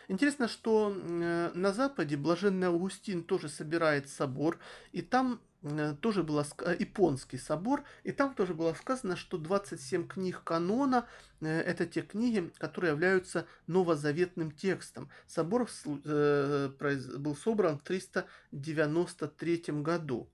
Интересно, 0.07 0.47
что 0.47 0.95
э, 0.95 1.51
на 1.53 1.73
Западе 1.73 2.15
блаженный 2.15 2.67
Августин 2.67 3.21
тоже 3.25 3.49
собирает 3.49 4.07
собор, 4.07 4.59
и 4.93 5.01
там 5.01 5.41
тоже 6.01 6.23
было 6.23 6.45
японский 6.79 7.37
собор, 7.37 7.83
и 8.03 8.11
там 8.11 8.33
тоже 8.35 8.53
было 8.53 8.73
сказано, 8.73 9.15
что 9.15 9.37
27 9.37 10.07
книг 10.07 10.43
канона 10.43 11.07
э, 11.41 11.47
это 11.47 11.85
те 11.85 12.01
книги, 12.01 12.51
которые 12.57 12.91
являются 12.91 13.47
новозаветным 13.65 14.51
текстом. 14.51 15.09
Собор 15.25 15.67
э, 15.85 16.69
был 17.17 17.35
собран 17.35 17.79
в 17.79 17.83
393 17.83 19.63
году. 19.81 20.29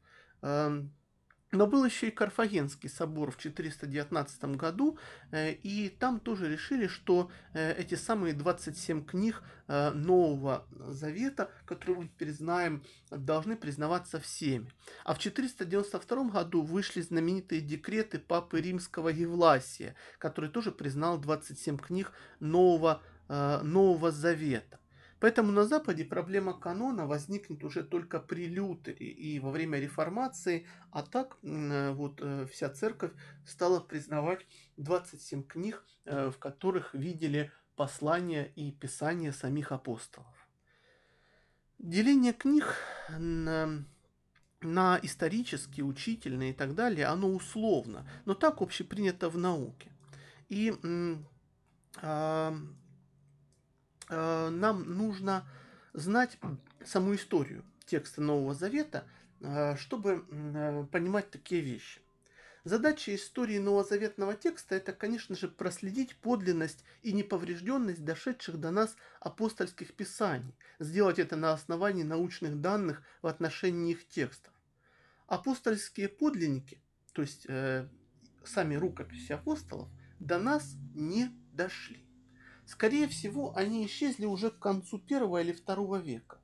Но 1.53 1.67
был 1.67 1.85
еще 1.85 2.07
и 2.07 2.11
Карфагенский 2.11 2.89
собор 2.89 3.31
в 3.31 3.37
419 3.37 4.43
году, 4.55 4.97
э, 5.31 5.51
и 5.51 5.87
там 5.87 6.19
тоже 6.19 6.51
решили, 6.51 6.87
что 6.87 7.29
э, 7.53 7.73
эти 7.73 7.93
самые 7.93 8.33
27 8.33 9.05
книг 9.05 9.43
э, 9.67 9.91
Нового 9.91 10.65
Завета, 10.71 11.51
которые 11.65 11.97
мы 11.97 12.07
теперь 12.07 12.31
знаем, 12.31 12.83
должны 13.11 13.55
признаваться 13.55 14.19
всеми. 14.19 14.67
А 15.05 15.13
в 15.13 15.19
492 15.19 16.23
году 16.29 16.63
вышли 16.63 17.01
знаменитые 17.01 17.61
декреты 17.61 18.17
Папы 18.17 18.59
Римского 18.59 19.09
Евласия, 19.09 19.95
который 20.17 20.49
тоже 20.49 20.71
признал 20.71 21.19
27 21.19 21.77
книг 21.77 22.13
Нового, 22.39 23.03
Нового 23.29 24.11
Завета. 24.11 24.79
Поэтому 25.23 25.53
на 25.53 25.63
Западе 25.63 26.03
проблема 26.03 26.53
канона 26.53 27.07
возникнет 27.07 27.63
уже 27.63 27.81
только 27.81 28.19
при 28.19 28.45
Лютере 28.45 29.07
и 29.07 29.39
во 29.39 29.51
время 29.51 29.79
реформации, 29.79 30.67
а 30.91 31.01
так 31.01 31.37
э, 31.43 31.91
вот 31.93 32.19
э, 32.21 32.45
вся 32.51 32.69
церковь 32.69 33.13
стала 33.45 33.79
признавать 33.79 34.45
27 34.75 35.43
книг, 35.43 35.85
э, 36.03 36.29
в 36.29 36.37
которых 36.39 36.93
видели 36.93 37.53
послания 37.77 38.51
и 38.57 38.73
писания 38.73 39.31
самих 39.31 39.71
апостолов. 39.71 40.35
Деление 41.79 42.33
книг 42.33 42.75
на, 43.17 43.85
на 44.59 44.99
исторические, 45.03 45.85
учительные 45.85 46.49
и 46.49 46.53
так 46.53 46.75
далее, 46.75 47.05
оно 47.05 47.29
условно, 47.29 48.05
но 48.25 48.33
так 48.33 48.61
общепринято 48.61 49.29
в 49.29 49.37
науке. 49.37 49.89
И 50.49 50.73
э, 52.01 52.51
Э, 54.09 54.49
нам 54.49 54.83
нужно 54.97 55.45
знать 55.93 56.37
саму 56.85 57.15
историю 57.15 57.63
текста 57.85 58.21
Нового 58.21 58.53
Завета, 58.53 59.05
э, 59.39 59.75
чтобы 59.77 60.25
э, 60.29 60.85
понимать 60.91 61.29
такие 61.31 61.61
вещи. 61.61 62.01
Задача 62.65 63.13
истории 63.13 63.57
новозаветного 63.57 64.35
текста– 64.35 64.75
это, 64.77 64.93
конечно 64.93 65.35
же, 65.35 65.49
проследить 65.49 66.15
подлинность 66.15 66.85
и 67.01 67.11
неповрежденность 67.11 68.05
дошедших 68.05 68.57
до 68.57 68.71
нас 68.71 68.95
апостольских 69.19 69.93
писаний, 69.93 70.55
сделать 70.79 71.19
это 71.19 71.35
на 71.35 71.51
основании 71.51 72.03
научных 72.03 72.61
данных 72.61 73.03
в 73.21 73.27
отношении 73.27 73.91
их 73.91 74.07
текстов. 74.07 74.53
Апостольские 75.27 76.07
подлинники, 76.07 76.81
то 77.11 77.21
есть 77.21 77.45
э, 77.49 77.85
сами 78.45 78.75
рукописи 78.75 79.33
апостолов, 79.33 79.89
до 80.19 80.39
нас 80.39 80.75
не 80.95 81.29
дошли. 81.51 82.02
Скорее 82.65 83.07
всего, 83.07 83.55
они 83.55 83.85
исчезли 83.85 84.25
уже 84.25 84.51
к 84.51 84.59
концу 84.59 84.99
первого 84.99 85.41
или 85.41 85.51
второго 85.51 85.97
века. 85.97 86.39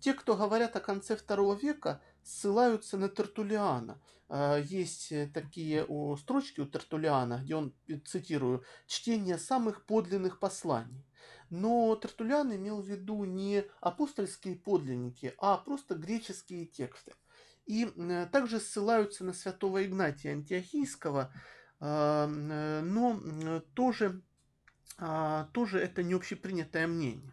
Те, 0.00 0.14
кто 0.14 0.36
говорят 0.36 0.74
о 0.76 0.80
конце 0.80 1.16
второго 1.16 1.54
века, 1.54 2.00
ссылаются 2.22 2.96
на 2.96 3.08
Тертулиана. 3.08 4.00
А, 4.28 4.58
есть 4.58 5.12
э, 5.12 5.30
такие 5.32 5.86
строчки 6.18 6.60
у 6.60 6.66
Тертулиана, 6.66 7.40
где 7.42 7.56
он, 7.56 7.74
э, 7.88 7.98
цитирую, 7.98 8.64
«чтение 8.86 9.38
самых 9.38 9.84
подлинных 9.86 10.40
посланий». 10.40 11.04
Но 11.50 11.94
Тертулиан 11.96 12.54
имел 12.54 12.80
в 12.80 12.86
виду 12.86 13.24
не 13.24 13.64
апостольские 13.80 14.56
подлинники, 14.56 15.34
а 15.38 15.58
просто 15.58 15.94
греческие 15.94 16.66
тексты. 16.66 17.12
И 17.66 17.84
э, 17.84 18.26
также 18.32 18.60
ссылаются 18.60 19.24
на 19.24 19.32
святого 19.32 19.84
Игнатия 19.84 20.32
Антиохийского, 20.32 21.32
а, 21.80 22.26
но 22.26 23.60
тоже, 23.74 24.22
а, 24.96 25.48
тоже 25.52 25.78
это 25.78 26.02
не 26.02 26.14
общепринятое 26.14 26.86
мнение. 26.86 27.32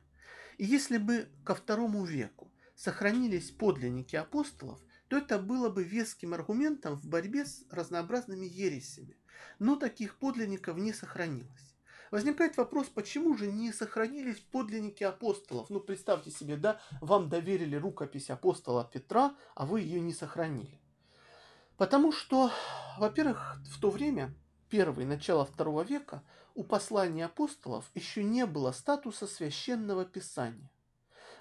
И 0.58 0.66
если 0.66 0.98
бы 0.98 1.28
ко 1.44 1.56
второму 1.56 2.06
веку 2.06 2.52
сохранились 2.76 3.52
подлинники 3.52 4.16
апостолов, 4.16 4.80
то 5.08 5.18
это 5.18 5.40
было 5.40 5.70
бы 5.70 5.84
веским 5.84 6.34
аргументом 6.34 6.96
в 6.96 7.06
борьбе 7.08 7.46
с 7.46 7.66
разнообразными 7.70 8.46
ересями. 8.46 9.18
Но 9.60 9.76
таких 9.76 10.18
подлинников 10.18 10.78
не 10.78 10.94
сохранилось. 10.94 11.76
Возникает 12.12 12.58
вопрос, 12.58 12.88
почему 12.88 13.38
же 13.38 13.48
не 13.48 13.72
сохранились 13.72 14.40
подлинники 14.40 15.04
апостолов? 15.04 15.70
Ну, 15.70 15.80
представьте 15.80 16.30
себе, 16.30 16.58
да, 16.58 16.80
вам 17.00 17.30
доверили 17.30 17.76
рукопись 17.76 18.30
апостола 18.30 18.84
Петра, 18.84 19.36
а 19.56 19.66
вы 19.66 19.82
ее 19.82 20.02
не 20.02 20.14
сохранили. 20.14 20.82
Потому 21.78 22.12
что, 22.12 22.52
во-первых, 22.98 23.62
в 23.66 23.80
то 23.80 23.90
время, 23.90 24.34
первое 24.70 25.06
начало 25.06 25.46
второго 25.46 25.84
века, 25.84 26.22
у 26.56 26.64
посланий 26.64 27.26
апостолов 27.26 27.90
еще 27.94 28.24
не 28.24 28.46
было 28.46 28.72
статуса 28.72 29.28
священного 29.28 30.06
писания. 30.06 30.70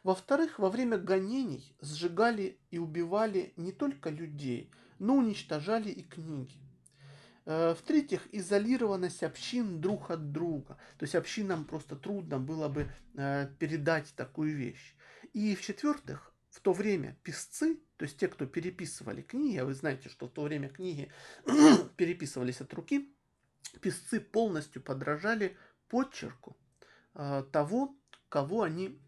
Во-вторых, 0.03 0.59
во 0.59 0.71
время 0.71 0.97
гонений 0.97 1.77
сжигали 1.81 2.59
и 2.71 2.79
убивали 2.79 3.53
не 3.57 3.73
только 3.73 4.11
людей, 4.11 4.71
но 4.99 5.17
уничтожали 5.17 5.91
и 5.91 6.03
книги. 6.03 6.59
Э, 7.45 7.75
в-третьих, 7.75 8.27
изолированность 8.33 9.23
общин 9.23 9.81
друг 9.81 10.11
от 10.11 10.33
друга. 10.33 10.79
То 10.99 11.05
есть 11.05 11.15
общинам 11.15 11.65
просто 11.65 11.97
трудно 11.97 12.39
было 12.39 12.69
бы 12.69 12.91
э, 13.15 13.49
передать 13.59 14.15
такую 14.17 14.57
вещь. 14.57 14.95
И 15.33 15.55
в-четвертых, 15.55 16.33
в 16.51 16.61
то 16.61 16.73
время 16.73 17.17
писцы, 17.23 17.79
то 17.97 18.05
есть 18.05 18.19
те, 18.19 18.29
кто 18.29 18.47
переписывали 18.47 19.23
книги, 19.23 19.59
а 19.59 19.65
вы 19.65 19.75
знаете, 19.75 20.09
что 20.09 20.29
в 20.29 20.31
то 20.31 20.43
время 20.43 20.69
книги 20.69 21.11
переписывались 21.97 22.61
от 22.61 22.73
руки, 22.73 23.13
писцы 23.81 24.21
полностью 24.21 24.83
подражали 24.83 25.57
подчерку 25.89 26.57
э, 27.15 27.45
того, 27.53 27.95
кого 28.29 28.63
они 28.63 29.01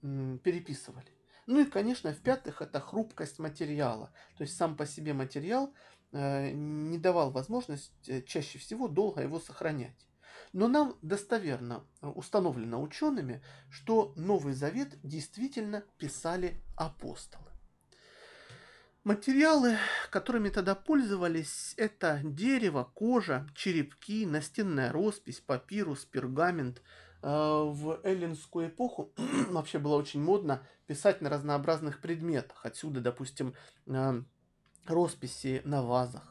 переписывали. 0.00 1.08
Ну 1.46 1.60
и, 1.60 1.64
конечно, 1.64 2.12
в-пятых, 2.12 2.60
это 2.60 2.78
хрупкость 2.78 3.38
материала. 3.38 4.12
То 4.36 4.42
есть 4.42 4.56
сам 4.56 4.76
по 4.76 4.86
себе 4.86 5.14
материал 5.14 5.72
э, 6.12 6.50
не 6.50 6.98
давал 6.98 7.30
возможность 7.30 8.08
э, 8.08 8.22
чаще 8.22 8.58
всего 8.58 8.86
долго 8.86 9.22
его 9.22 9.40
сохранять. 9.40 10.06
Но 10.52 10.68
нам 10.68 10.98
достоверно 11.00 11.86
э, 12.00 12.06
установлено 12.06 12.82
учеными, 12.82 13.42
что 13.70 14.12
Новый 14.16 14.52
Завет 14.52 14.98
действительно 15.02 15.84
писали 15.96 16.62
апостолы. 16.76 17.47
Материалы, 19.08 19.78
которыми 20.10 20.50
тогда 20.50 20.74
пользовались, 20.74 21.74
это 21.76 22.20
дерево, 22.22 22.90
кожа, 22.94 23.46
черепки, 23.54 24.26
настенная 24.26 24.92
роспись, 24.92 25.40
папирус, 25.40 26.04
пергамент– 26.04 26.82
Э, 27.20 27.64
в 27.66 28.00
эллинскую 28.04 28.68
эпоху 28.68 29.12
вообще 29.50 29.78
было 29.78 29.96
очень 29.96 30.22
модно 30.22 30.62
писать 30.86 31.20
на 31.20 31.28
разнообразных 31.30 32.00
предметах. 32.00 32.64
Отсюда, 32.64 33.00
допустим, 33.00 33.54
э, 33.86 34.22
росписи 34.86 35.62
на 35.64 35.82
вазах. 35.82 36.22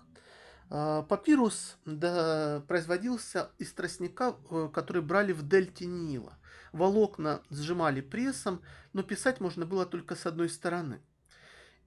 Э, 0.70 1.04
папирус 1.08 1.78
да, 1.86 2.64
производился 2.68 3.52
из 3.58 3.74
тростника, 3.74 4.34
который 4.74 5.02
брали 5.02 5.34
в 5.34 5.48
дельте 5.48 5.86
Нила. 5.86 6.38
Волокна 6.72 7.42
сжимали 7.50 8.02
прессом, 8.02 8.62
но 8.94 9.04
писать 9.04 9.40
можно 9.42 9.66
было 9.66 9.86
только 9.86 10.16
с 10.16 10.26
одной 10.26 10.50
стороны. 10.50 11.02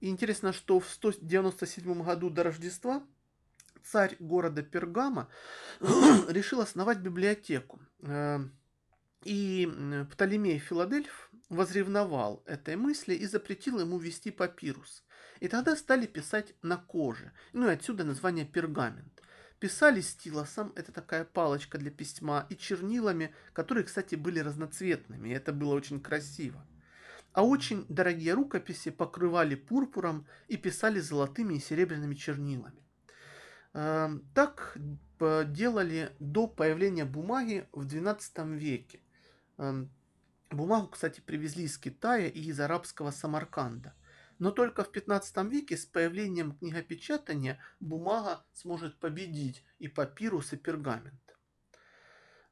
Интересно, 0.01 0.51
что 0.51 0.79
в 0.79 0.89
197 0.89 2.03
году 2.03 2.31
до 2.31 2.43
Рождества 2.43 3.03
царь 3.83 4.15
города 4.19 4.63
Пергама 4.63 5.29
решил 6.27 6.61
основать 6.61 6.97
библиотеку. 6.97 7.79
И 9.23 9.69
Птолемей 10.11 10.57
Филадельф 10.57 11.29
возревновал 11.49 12.41
этой 12.47 12.75
мысли 12.75 13.13
и 13.13 13.27
запретил 13.27 13.79
ему 13.79 13.99
вести 13.99 14.31
папирус. 14.31 15.03
И 15.39 15.47
тогда 15.47 15.75
стали 15.75 16.07
писать 16.07 16.55
на 16.63 16.77
коже, 16.77 17.31
ну 17.53 17.69
и 17.69 17.73
отсюда 17.73 18.03
название 18.03 18.45
пергамент. 18.45 19.21
Писали 19.59 20.01
стилосом, 20.01 20.73
это 20.75 20.91
такая 20.91 21.23
палочка 21.23 21.77
для 21.77 21.91
письма, 21.91 22.47
и 22.49 22.57
чернилами, 22.57 23.35
которые, 23.53 23.83
кстати, 23.83 24.15
были 24.15 24.39
разноцветными, 24.39 25.29
и 25.29 25.33
это 25.33 25.53
было 25.53 25.75
очень 25.75 26.01
красиво. 26.01 26.65
А 27.33 27.45
очень 27.45 27.85
дорогие 27.87 28.33
рукописи 28.33 28.91
покрывали 28.91 29.55
пурпуром 29.55 30.27
и 30.47 30.57
писали 30.57 30.99
золотыми 30.99 31.55
и 31.55 31.59
серебряными 31.59 32.15
чернилами. 32.15 32.83
Эм, 33.73 34.25
так 34.33 34.77
делали 35.19 36.15
до 36.19 36.47
появления 36.47 37.05
бумаги 37.05 37.67
в 37.71 37.85
XII 37.85 38.57
веке. 38.57 38.99
Эм, 39.57 39.89
бумагу, 40.49 40.87
кстати, 40.87 41.21
привезли 41.21 41.65
из 41.65 41.77
Китая 41.77 42.27
и 42.27 42.41
из 42.41 42.59
арабского 42.59 43.11
Самарканда. 43.11 43.93
Но 44.39 44.51
только 44.51 44.83
в 44.83 44.91
15 44.91 45.49
веке 45.49 45.77
с 45.77 45.85
появлением 45.85 46.57
книгопечатания 46.57 47.59
бумага 47.79 48.43
сможет 48.53 48.99
победить 48.99 49.63
и 49.79 49.87
папирус, 49.87 50.51
и 50.51 50.57
пергамент. 50.57 51.37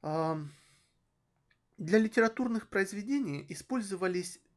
Эм, 0.03 0.53
для 1.77 1.97
литературных 1.97 2.69
произведений 2.69 3.45
использовались 3.49 4.37
э, 4.37 4.48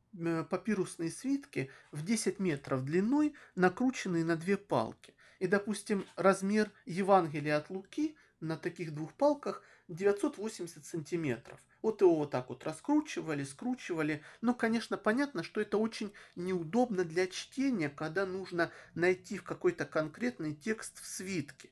папирусные 0.48 1.10
свитки 1.10 1.70
в 1.90 2.04
10 2.04 2.38
метров 2.38 2.84
длиной, 2.84 3.34
накрученные 3.54 4.24
на 4.24 4.36
две 4.36 4.56
палки. 4.56 5.14
И, 5.38 5.46
допустим, 5.46 6.04
размер 6.16 6.70
Евангелия 6.86 7.56
от 7.56 7.70
Луки 7.70 8.16
на 8.40 8.56
таких 8.56 8.94
двух 8.94 9.12
палках 9.14 9.62
980 9.88 10.84
сантиметров. 10.84 11.60
Вот 11.80 12.00
его 12.00 12.16
вот 12.16 12.30
так 12.30 12.48
вот 12.48 12.64
раскручивали, 12.64 13.44
скручивали. 13.44 14.22
Но, 14.40 14.54
конечно, 14.54 14.96
понятно, 14.96 15.42
что 15.42 15.60
это 15.60 15.78
очень 15.78 16.12
неудобно 16.36 17.04
для 17.04 17.26
чтения, 17.26 17.88
когда 17.88 18.24
нужно 18.24 18.70
найти 18.94 19.36
в 19.36 19.42
какой-то 19.42 19.84
конкретный 19.84 20.54
текст 20.54 21.02
в 21.02 21.06
свитке. 21.06 21.70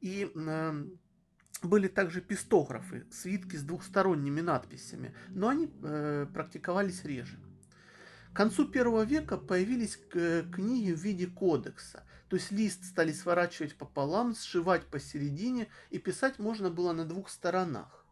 И 0.00 0.32
э, 0.34 0.84
были 1.62 1.88
также 1.88 2.22
пистографы, 2.22 3.06
свитки 3.10 3.56
с 3.56 3.62
двухсторонними 3.62 4.40
надписями, 4.40 5.14
но 5.28 5.48
они 5.48 5.70
э, 5.82 6.26
практиковались 6.32 7.04
реже. 7.04 7.38
К 8.32 8.36
концу 8.36 8.66
первого 8.68 9.02
века 9.02 9.36
появились 9.36 9.96
книги 9.96 10.92
в 10.92 10.98
виде 10.98 11.26
кодекса. 11.26 12.04
То 12.28 12.36
есть 12.36 12.52
лист 12.52 12.84
стали 12.84 13.12
сворачивать 13.12 13.76
пополам, 13.76 14.36
сшивать 14.36 14.86
посередине, 14.86 15.66
и 15.90 15.98
писать 15.98 16.38
можно 16.38 16.70
было 16.70 16.92
на 16.92 17.04
двух 17.04 17.28
сторонах. 17.28 18.06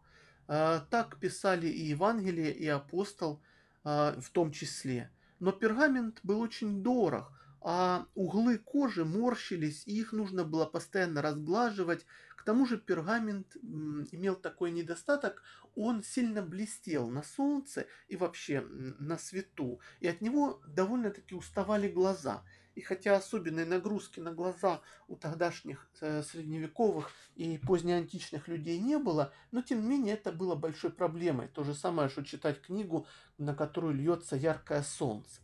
А, 0.48 0.80
так 0.90 1.20
писали 1.20 1.68
и 1.68 1.84
Евангелие, 1.84 2.52
и 2.52 2.66
апостол 2.66 3.40
а, 3.84 4.18
в 4.20 4.30
том 4.30 4.50
числе. 4.50 5.10
Но 5.38 5.52
пергамент 5.52 6.18
был 6.24 6.40
очень 6.40 6.82
дорог, 6.82 7.30
а 7.60 8.06
углы 8.14 8.58
кожи 8.58 9.04
морщились, 9.04 9.82
и 9.86 9.98
их 9.98 10.12
нужно 10.12 10.44
было 10.44 10.66
постоянно 10.66 11.22
разглаживать. 11.22 12.06
К 12.36 12.44
тому 12.44 12.66
же 12.66 12.78
пергамент 12.78 13.56
имел 13.56 14.36
такой 14.36 14.70
недостаток, 14.70 15.42
он 15.74 16.02
сильно 16.02 16.42
блестел 16.42 17.08
на 17.08 17.22
солнце 17.22 17.86
и 18.08 18.16
вообще 18.16 18.60
на 18.60 19.18
свету, 19.18 19.80
и 20.00 20.08
от 20.08 20.20
него 20.20 20.60
довольно-таки 20.66 21.34
уставали 21.34 21.88
глаза. 21.88 22.42
И 22.74 22.80
хотя 22.80 23.16
особенной 23.16 23.64
нагрузки 23.64 24.20
на 24.20 24.32
глаза 24.32 24.80
у 25.08 25.16
тогдашних 25.16 25.90
э, 26.00 26.22
средневековых 26.22 27.10
и 27.34 27.58
позднеантичных 27.58 28.46
людей 28.46 28.78
не 28.78 28.98
было, 28.98 29.32
но 29.50 29.62
тем 29.62 29.82
не 29.82 29.88
менее 29.88 30.14
это 30.14 30.30
было 30.30 30.54
большой 30.54 30.90
проблемой. 30.90 31.48
То 31.48 31.64
же 31.64 31.74
самое, 31.74 32.08
что 32.08 32.24
читать 32.24 32.62
книгу, 32.62 33.08
на 33.36 33.52
которую 33.52 33.94
льется 33.94 34.36
яркое 34.36 34.84
солнце. 34.84 35.40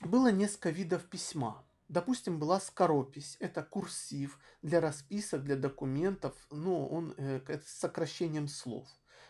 Было 0.00 0.30
несколько 0.30 0.70
видов 0.70 1.04
письма. 1.04 1.64
Допустим, 1.88 2.38
была 2.38 2.60
скоропись, 2.60 3.36
это 3.40 3.62
курсив 3.62 4.38
для 4.62 4.80
расписок, 4.80 5.42
для 5.42 5.56
документов, 5.56 6.34
но 6.50 6.86
он 6.86 7.14
э, 7.16 7.40
с 7.64 7.80
сокращением 7.80 8.46
слов. 8.46 8.86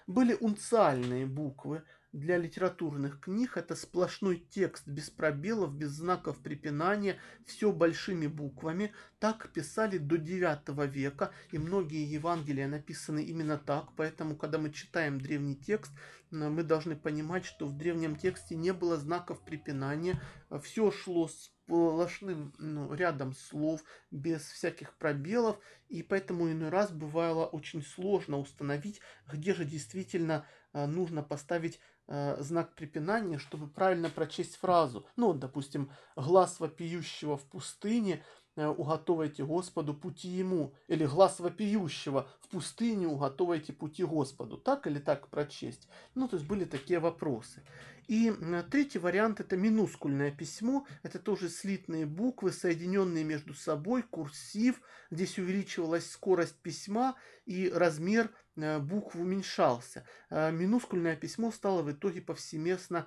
Были 0.07 0.35
унциальные 0.35 1.27
буквы, 1.27 1.85
для 2.13 2.39
литературных 2.39 3.21
книг. 3.21 3.57
Это 3.57 3.77
сплошной 3.77 4.39
текст 4.51 4.87
без 4.87 5.11
пробелов, 5.11 5.75
без 5.75 5.91
знаков 5.91 6.39
препинания, 6.39 7.17
все 7.47 7.73
большими 7.73 8.27
буквами. 8.27 8.93
Так 9.19 9.53
писали 9.53 9.99
до 9.99 10.17
9 10.17 10.69
века, 10.93 11.33
и 11.53 11.59
многие 11.59 12.11
Евангелия 12.11 12.69
написаны 12.69 13.23
именно 13.23 13.59
так, 13.59 13.93
поэтому, 13.97 14.37
когда 14.37 14.59
мы 14.59 14.71
читаем 14.71 15.21
древний 15.21 15.57
текст, 15.57 15.93
мы 16.31 16.63
должны 16.63 16.95
понимать, 16.95 17.45
что 17.45 17.67
в 17.67 17.77
древнем 17.77 18.17
тексте 18.17 18.55
не 18.55 18.73
было 18.73 18.97
знаков 18.97 19.41
препинания, 19.45 20.21
все 20.63 20.91
шло 20.91 21.29
сплошным 21.29 22.55
ну, 22.59 22.93
рядом 22.95 23.35
слов, 23.35 23.83
без 24.11 24.43
всяких 24.43 24.97
пробелов, 24.97 25.59
и 25.89 26.03
поэтому 26.03 26.51
иной 26.51 26.69
раз 26.69 26.91
бывало 26.91 27.47
очень 27.47 27.83
сложно 27.83 28.39
установить, 28.39 29.01
где 29.31 29.55
же 29.55 29.65
действительно 29.65 30.47
нужно 30.87 31.23
поставить 31.23 31.81
э, 32.07 32.37
знак 32.41 32.75
препинания, 32.75 33.39
чтобы 33.39 33.69
правильно 33.69 34.11
прочесть 34.11 34.57
фразу. 34.57 35.07
Ну, 35.17 35.33
допустим, 35.35 35.91
глаз 36.17 36.61
вопиющего 36.61 37.37
в 37.37 37.45
пустыне 37.45 38.23
уготовайте 38.67 39.45
Господу 39.45 39.95
пути 39.95 40.29
ему, 40.29 40.75
или 40.89 41.07
глаз 41.07 41.41
вопиющего 41.41 42.29
в 42.41 42.49
пустыне 42.49 43.07
уготовайте 43.07 43.73
пути 43.73 44.05
Господу. 44.05 44.57
Так 44.57 44.87
или 44.87 44.99
так 44.99 45.29
прочесть? 45.29 45.89
Ну, 46.15 46.29
то 46.29 46.37
есть 46.37 46.49
были 46.49 46.65
такие 46.65 46.99
вопросы. 46.99 47.63
И 48.09 48.33
третий 48.71 48.99
вариант 48.99 49.41
это 49.41 49.57
минускульное 49.57 50.31
письмо. 50.31 50.87
Это 51.03 51.19
тоже 51.19 51.49
слитные 51.49 52.07
буквы, 52.07 52.53
соединенные 52.53 53.23
между 53.23 53.55
собой, 53.55 54.03
курсив. 54.03 54.81
Здесь 55.11 55.39
увеличивалась 55.39 56.11
скорость 56.11 56.57
письма 56.57 57.17
и 57.45 57.71
размер 57.71 58.31
э, 58.57 58.79
букв 58.79 59.15
уменьшался. 59.15 60.05
Э, 60.31 60.51
минускульное 60.51 61.17
письмо 61.17 61.53
стало 61.53 61.83
в 61.83 61.93
итоге 61.93 62.23
повсеместно 62.23 63.07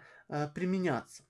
применяться. 0.56 1.24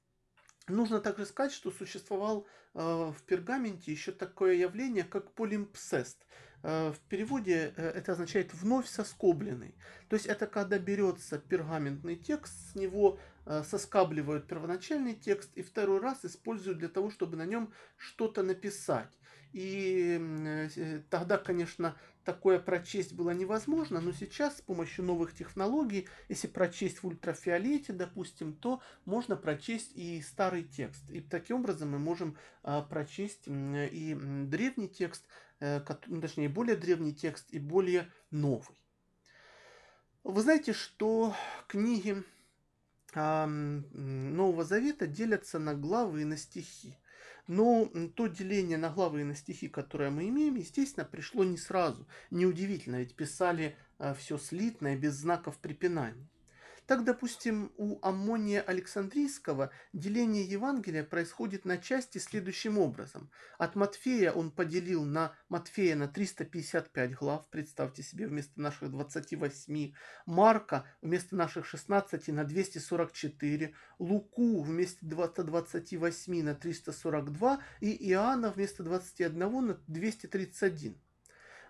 Нужно 0.71 0.99
также 0.99 1.25
сказать, 1.25 1.51
что 1.51 1.71
существовал 1.71 2.47
э, 2.73 2.79
в 2.79 3.21
пергаменте 3.25 3.91
еще 3.91 4.12
такое 4.12 4.55
явление, 4.55 5.03
как 5.03 5.34
полимпсест. 5.34 6.17
Э, 6.63 6.91
в 6.91 6.99
переводе 7.10 7.73
э, 7.75 7.89
это 7.89 8.13
означает 8.13 8.53
вновь 8.53 8.88
соскобленный. 8.88 9.75
То 10.07 10.15
есть 10.15 10.25
это 10.25 10.47
когда 10.47 10.79
берется 10.79 11.39
пергаментный 11.39 12.15
текст, 12.15 12.71
с 12.71 12.75
него 12.75 13.19
э, 13.45 13.63
соскабливают 13.63 14.47
первоначальный 14.47 15.13
текст 15.15 15.51
и 15.55 15.62
второй 15.62 15.99
раз 15.99 16.23
используют 16.23 16.79
для 16.79 16.89
того, 16.89 17.12
чтобы 17.12 17.38
на 17.38 17.45
нем 17.45 17.73
что-то 17.97 18.41
написать. 18.41 19.12
И 19.53 20.17
э, 20.19 21.01
тогда, 21.10 21.38
конечно, 21.38 21.97
такое 22.23 22.60
прочесть 22.60 23.13
было 23.13 23.31
невозможно, 23.31 24.01
но 24.01 24.12
сейчас 24.12 24.57
с 24.57 24.62
помощью 24.62 25.05
новых 25.05 25.34
технологий, 25.34 26.07
если 26.29 26.47
прочесть 26.47 27.03
в 27.03 27.07
ультрафиолете, 27.07 27.93
допустим, 27.93 28.53
то 28.53 28.81
можно 29.05 29.36
прочесть 29.36 29.91
и 29.95 30.21
старый 30.21 30.63
текст. 30.63 31.10
И 31.10 31.21
таким 31.21 31.57
образом 31.57 31.91
мы 31.91 31.99
можем 31.99 32.38
а, 32.63 32.81
прочесть 32.81 33.43
и 33.47 34.17
древний 34.45 34.89
текст, 34.89 35.25
э, 35.60 35.81
ну, 36.07 36.21
точнее, 36.21 36.49
более 36.49 36.75
древний 36.75 37.13
текст 37.13 37.47
и 37.51 37.60
более 37.60 38.12
новый. 38.29 38.75
Вы 40.23 40.41
знаете, 40.41 40.73
что 40.73 41.36
книги 41.67 42.23
Нового 43.13 44.63
Завета 44.63 45.07
делятся 45.07 45.60
на 45.60 45.73
главы 45.73 46.21
и 46.21 46.25
на 46.25 46.38
стихи. 46.38 46.95
Но 47.47 47.89
то 48.15 48.27
деление 48.27 48.77
на 48.77 48.89
главы 48.89 49.21
и 49.21 49.25
на 49.25 49.36
стихи, 49.36 49.67
которое 49.67 50.10
мы 50.10 50.30
имеем, 50.30 50.56
естественно, 50.56 51.06
пришло 51.06 51.43
не 51.43 51.58
сразу. 51.58 52.08
Неудивительно, 52.30 52.97
ведь 52.97 53.15
писали 53.15 53.75
э, 53.99 54.13
все 54.17 54.38
слитное, 54.38 54.97
без 54.97 55.15
знаков 55.15 55.58
препинания. 55.58 56.27
Так, 56.91 57.06
допустим, 57.06 57.71
у 57.77 58.06
Аммония 58.06 58.62
Александрийского 58.62 59.71
деление 59.93 60.43
Евангелия 60.43 61.06
происходит 61.06 61.63
на 61.63 61.77
части 61.77 62.17
следующим 62.17 62.77
образом. 62.77 63.32
От 63.58 63.75
Матфея 63.75 64.34
он 64.34 64.51
поделил 64.51 65.06
на 65.06 65.34
Матфея 65.47 65.95
на 65.95 66.10
355 66.10 67.13
глав, 67.13 67.49
представьте 67.49 68.04
себе, 68.04 68.27
вместо 68.27 68.60
наших 68.60 68.91
28, 68.91 69.93
Марка 70.25 70.86
вместо 71.01 71.34
наших 71.38 71.65
16 71.65 72.27
на 72.27 72.43
244, 72.43 73.73
Луку 73.97 74.62
вместо 74.62 75.06
228 75.06 76.43
на 76.43 76.56
342 76.56 77.62
и 77.80 78.10
Иоанна 78.12 78.51
вместо 78.51 78.84
21 78.84 79.39
на 79.39 79.80
231. 79.88 80.97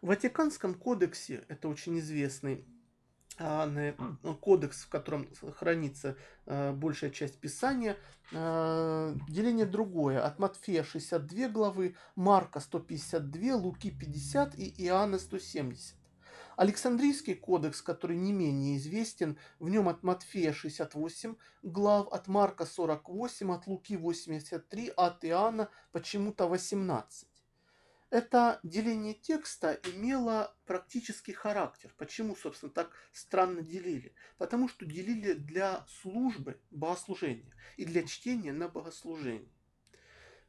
В 0.02 0.08
Ватиканском 0.08 0.74
кодексе, 0.74 1.46
это 1.48 1.68
очень 1.68 2.00
известный 2.00 2.66
кодекс, 3.38 4.84
в 4.84 4.90
котором 4.90 5.28
хранится 5.58 6.18
э, 6.46 6.72
большая 6.74 7.12
часть 7.12 7.40
Писания. 7.40 7.98
Э, 8.32 9.16
деление 9.30 9.66
другое. 9.66 10.24
От 10.24 10.40
Матфея 10.40 10.84
62 10.84 11.50
главы, 11.50 11.96
Марка 12.16 12.60
152, 12.60 13.56
Луки 13.56 13.92
50 13.92 14.56
и 14.56 14.74
Иоанна 14.86 15.18
170. 15.18 15.96
Александрийский 16.58 17.34
кодекс, 17.34 17.82
который 17.82 18.18
не 18.18 18.34
менее 18.34 18.78
известен, 18.78 19.38
в 19.60 19.70
нем 19.70 19.88
от 19.88 20.04
Матфея 20.04 20.54
68 20.54 21.36
глав, 21.64 22.08
от 22.12 22.28
Марка 22.28 22.66
48, 22.66 23.52
от 23.52 23.68
Луки 23.68 23.98
83, 23.98 24.94
а 24.96 25.08
от 25.08 25.26
Иоанна 25.26 25.70
почему-то 25.92 26.48
18 26.48 27.31
это 28.12 28.60
деление 28.62 29.14
текста 29.14 29.80
имело 29.86 30.54
практический 30.66 31.32
характер. 31.32 31.94
Почему, 31.98 32.36
собственно, 32.36 32.72
так 32.72 32.92
странно 33.14 33.62
делили? 33.62 34.14
Потому 34.38 34.68
что 34.68 34.86
делили 34.86 35.32
для 35.32 35.86
службы 35.88 36.60
богослужения 36.72 37.56
и 37.78 37.86
для 37.86 38.04
чтения 38.04 38.52
на 38.52 38.68
богослужение. 38.68 39.50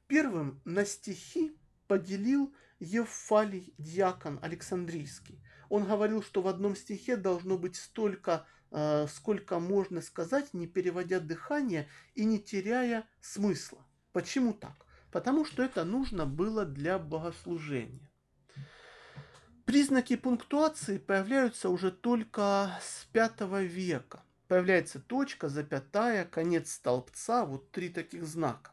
Первым 0.09 0.61
на 0.65 0.85
стихи 0.85 1.57
поделил 1.87 2.53
Евфалий 2.81 3.73
Диакон 3.79 4.41
Александрийский. 4.43 5.41
Он 5.69 5.85
говорил, 5.85 6.21
что 6.21 6.43
в 6.43 6.49
одном 6.49 6.75
стихе 6.75 7.17
должно 7.17 7.57
быть 7.57 7.77
столько, 7.77 8.45
э, 8.73 9.07
сколько 9.09 9.61
можно 9.61 10.03
сказать, 10.03 10.53
не 10.53 10.67
переводя 10.67 11.21
дыхание 11.21 11.89
и 12.15 12.25
не 12.25 12.41
теряя 12.41 13.09
смысла. 13.21 13.87
Почему 14.13 14.53
так? 14.53 14.85
Потому 15.13 15.45
что 15.45 15.63
это 15.63 15.85
нужно 15.85 16.27
было 16.27 16.65
для 16.65 16.99
богослужения. 16.99 18.11
Признаки 19.67 20.17
пунктуации 20.17 20.99
появляются 20.99 21.69
уже 21.69 21.93
только 21.93 22.77
с 22.83 23.07
V 23.15 23.65
века. 23.67 24.25
Появляется 24.49 24.99
точка, 25.01 25.49
запятая, 25.49 26.25
конец 26.25 26.73
столбца, 26.73 27.45
вот 27.45 27.71
три 27.71 27.91
таких 27.91 28.27
знака. 28.27 28.73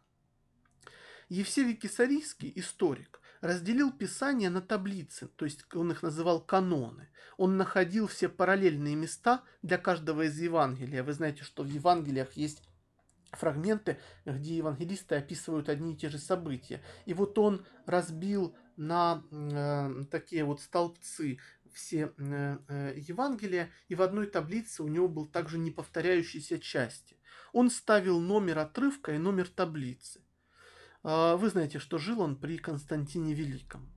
Евсевий 1.27 1.75
Кисарийский, 1.75 2.51
историк, 2.55 3.21
разделил 3.41 3.91
Писание 3.91 4.49
на 4.49 4.61
таблицы, 4.61 5.27
то 5.27 5.45
есть 5.45 5.63
он 5.75 5.91
их 5.91 6.01
называл 6.01 6.41
каноны. 6.41 7.09
Он 7.37 7.55
находил 7.55 8.07
все 8.07 8.27
параллельные 8.27 8.95
места 8.95 9.43
для 9.61 9.77
каждого 9.77 10.23
из 10.23 10.37
Евангелия. 10.39 11.03
Вы 11.03 11.13
знаете, 11.13 11.43
что 11.43 11.63
в 11.63 11.67
Евангелиях 11.67 12.33
есть 12.33 12.63
фрагменты, 13.31 13.97
где 14.25 14.57
евангелисты 14.57 15.15
описывают 15.15 15.69
одни 15.69 15.93
и 15.93 15.97
те 15.97 16.09
же 16.09 16.17
события. 16.17 16.81
И 17.05 17.13
вот 17.13 17.37
он 17.37 17.65
разбил 17.85 18.55
на 18.75 19.23
э, 19.31 20.03
такие 20.09 20.43
вот 20.43 20.61
столбцы 20.61 21.39
все 21.73 22.13
э, 22.17 22.57
э, 22.67 22.93
Евангелия, 22.97 23.71
и 23.87 23.95
в 23.95 24.01
одной 24.01 24.27
таблице 24.27 24.83
у 24.83 24.87
него 24.87 25.07
был 25.07 25.27
также 25.27 25.57
неповторяющиеся 25.57 26.59
части. 26.59 27.17
Он 27.53 27.69
ставил 27.69 28.19
номер 28.19 28.59
отрывка 28.59 29.13
и 29.13 29.17
номер 29.17 29.47
таблицы. 29.47 30.21
Э, 31.03 31.35
вы 31.35 31.49
знаете, 31.49 31.79
что 31.79 31.97
жил 31.97 32.21
он 32.21 32.35
при 32.35 32.57
Константине 32.57 33.33
Великом. 33.33 33.91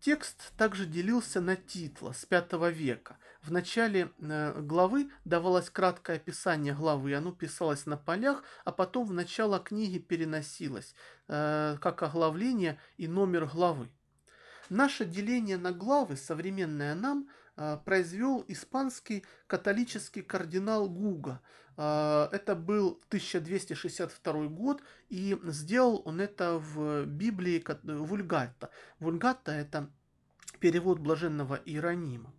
Текст 0.00 0.52
также 0.56 0.86
делился 0.86 1.40
на 1.40 1.54
титла 1.54 2.12
с 2.12 2.26
V 2.28 2.72
века. 2.72 3.18
В 3.42 3.50
начале 3.50 4.12
э, 4.20 4.60
главы 4.60 5.10
давалось 5.24 5.68
краткое 5.68 6.16
описание 6.16 6.74
главы, 6.74 7.12
оно 7.12 7.32
писалось 7.32 7.86
на 7.86 7.96
полях, 7.96 8.44
а 8.64 8.70
потом 8.70 9.04
в 9.04 9.12
начало 9.12 9.58
книги 9.58 9.98
переносилось, 9.98 10.94
э, 11.26 11.76
как 11.80 12.04
оглавление 12.04 12.78
и 12.98 13.08
номер 13.08 13.46
главы. 13.46 13.88
Наше 14.68 15.04
деление 15.04 15.56
на 15.56 15.72
главы, 15.72 16.16
современное 16.16 16.94
нам, 16.94 17.28
э, 17.56 17.78
произвел 17.84 18.44
испанский 18.46 19.24
католический 19.48 20.22
кардинал 20.22 20.88
Гуга. 20.88 21.40
Это 21.74 22.54
был 22.54 23.00
1262 23.08 24.48
год, 24.48 24.82
и 25.08 25.38
сделал 25.44 26.02
он 26.04 26.20
это 26.20 26.58
в 26.58 27.06
Библии 27.06 27.64
Вульгата. 27.82 28.68
Вульгата– 29.00 29.52
это 29.52 29.90
перевод 30.60 30.98
блаженного 30.98 31.54
Иеронима. 31.64 32.30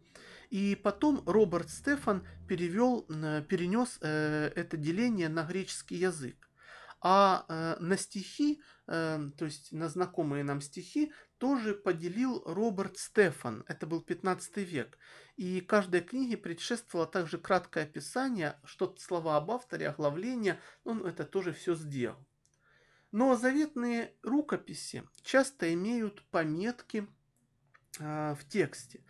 И 0.53 0.75
потом 0.75 1.23
Роберт 1.25 1.71
Стефан 1.71 2.27
перевел, 2.47 3.07
перенес 3.49 3.97
это 3.99 4.77
деление 4.77 5.27
на 5.27 5.43
греческий 5.45 5.95
язык. 5.95 6.47
а 7.01 7.45
э, 7.49 7.75
на 7.79 7.97
стихи, 7.97 8.61
э, 8.87 9.31
то 9.35 9.45
есть 9.45 9.71
на 9.71 9.89
знакомые 9.89 10.43
нам 10.43 10.61
стихи, 10.61 11.11
тоже 11.39 11.73
поделил 11.73 12.43
Роберт 12.45 12.99
Стефан. 12.99 13.65
Это 13.67 13.87
был 13.87 14.01
15 14.01 14.57
век. 14.57 14.99
И 15.37 15.59
каждой 15.59 16.01
книге 16.01 16.37
предшествовало 16.37 17.07
также 17.07 17.39
краткое 17.39 17.85
описание, 17.85 18.59
что 18.63 18.95
слова 18.99 19.37
об 19.37 19.49
авторе, 19.49 19.89
оглавление, 19.89 20.59
он 20.83 21.03
это 21.03 21.25
тоже 21.25 21.51
все 21.51 21.73
сделал. 21.73 22.23
Но 23.11 23.35
заветные 23.35 24.13
рукописи 24.21 25.03
часто 25.23 25.73
имеют 25.73 26.23
пометки 26.29 27.07
э, 27.99 28.35
в 28.35 28.47
тексте. 28.47 29.03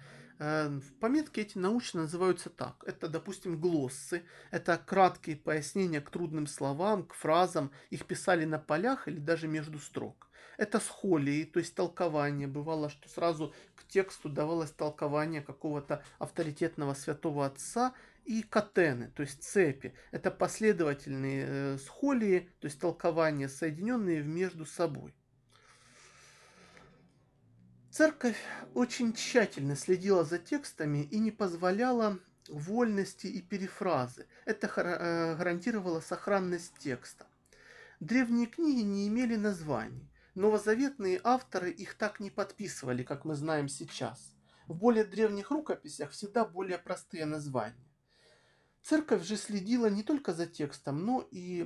Э, 0.46 0.82
пометки 1.00 1.40
эти 1.40 1.58
научно 1.58 2.02
называются 2.02 2.50
так. 2.50 2.84
Это, 2.86 3.08
допустим, 3.08 3.62
глоссы. 3.62 4.24
Это 4.52 4.78
краткие 4.78 5.38
пояснения 5.38 6.02
к 6.02 6.10
трудным 6.10 6.48
словам, 6.48 7.06
к 7.06 7.14
фразам. 7.14 7.72
Их 7.92 8.06
писали 8.06 8.44
на 8.44 8.60
полях 8.60 9.08
или 9.08 9.20
даже 9.20 9.48
между 9.48 9.80
строк. 9.80 10.28
Это 10.58 10.82
схолии, 10.82 11.46
то 11.46 11.60
есть 11.60 11.76
толкование. 11.76 12.48
Бывало, 12.48 12.90
что 12.90 13.08
сразу 13.08 13.54
к 13.78 13.88
тексту 13.88 14.28
давалось 14.28 14.72
толкование 14.72 15.42
какого-то 15.42 16.04
авторитетного 16.20 16.94
святого 16.94 17.46
отца 17.46 17.94
и 18.26 18.44
катены, 18.44 19.12
то 19.16 19.22
есть 19.22 19.44
цепи. 19.44 19.94
Это 20.12 20.30
последовательные 20.30 21.46
э, 21.48 21.78
схолии, 21.78 22.50
то 22.60 22.66
есть 22.66 22.80
толкования, 22.82 23.48
соединенные 23.48 24.24
между 24.24 24.66
собой. 24.66 25.14
Церковь 27.94 28.40
очень 28.74 29.14
тщательно 29.14 29.76
следила 29.76 30.24
за 30.24 30.40
текстами 30.40 31.04
и 31.04 31.20
не 31.20 31.30
позволяла 31.30 32.18
вольности 32.50 33.28
и 33.28 33.40
перефразы. 33.40 34.26
Это 34.46 34.66
э, 34.66 35.36
гарантировало 35.36 36.00
сохранность 36.00 36.74
текста. 36.80 37.28
Древние 38.00 38.48
книги 38.48 38.82
не 38.82 39.08
имели 39.08 39.36
названий. 39.36 40.10
Новозаветные 40.34 41.22
авторы 41.24 41.70
их 41.70 41.94
так 41.94 42.20
не 42.20 42.32
подписывали, 42.32 43.04
как 43.04 43.26
мы 43.26 43.36
знаем 43.36 43.68
сейчас. 43.68 44.36
В 44.66 44.74
более 44.74 45.04
древних 45.04 45.52
рукописях 45.52 46.10
всегда 46.10 46.46
более 46.46 46.80
простые 46.80 47.26
названия. 47.26 47.88
Церковь 48.82 49.24
же 49.24 49.38
следила 49.38 49.86
не 49.86 50.02
только 50.02 50.34
за 50.34 50.48
текстом, 50.48 51.06
но 51.06 51.28
и 51.30 51.64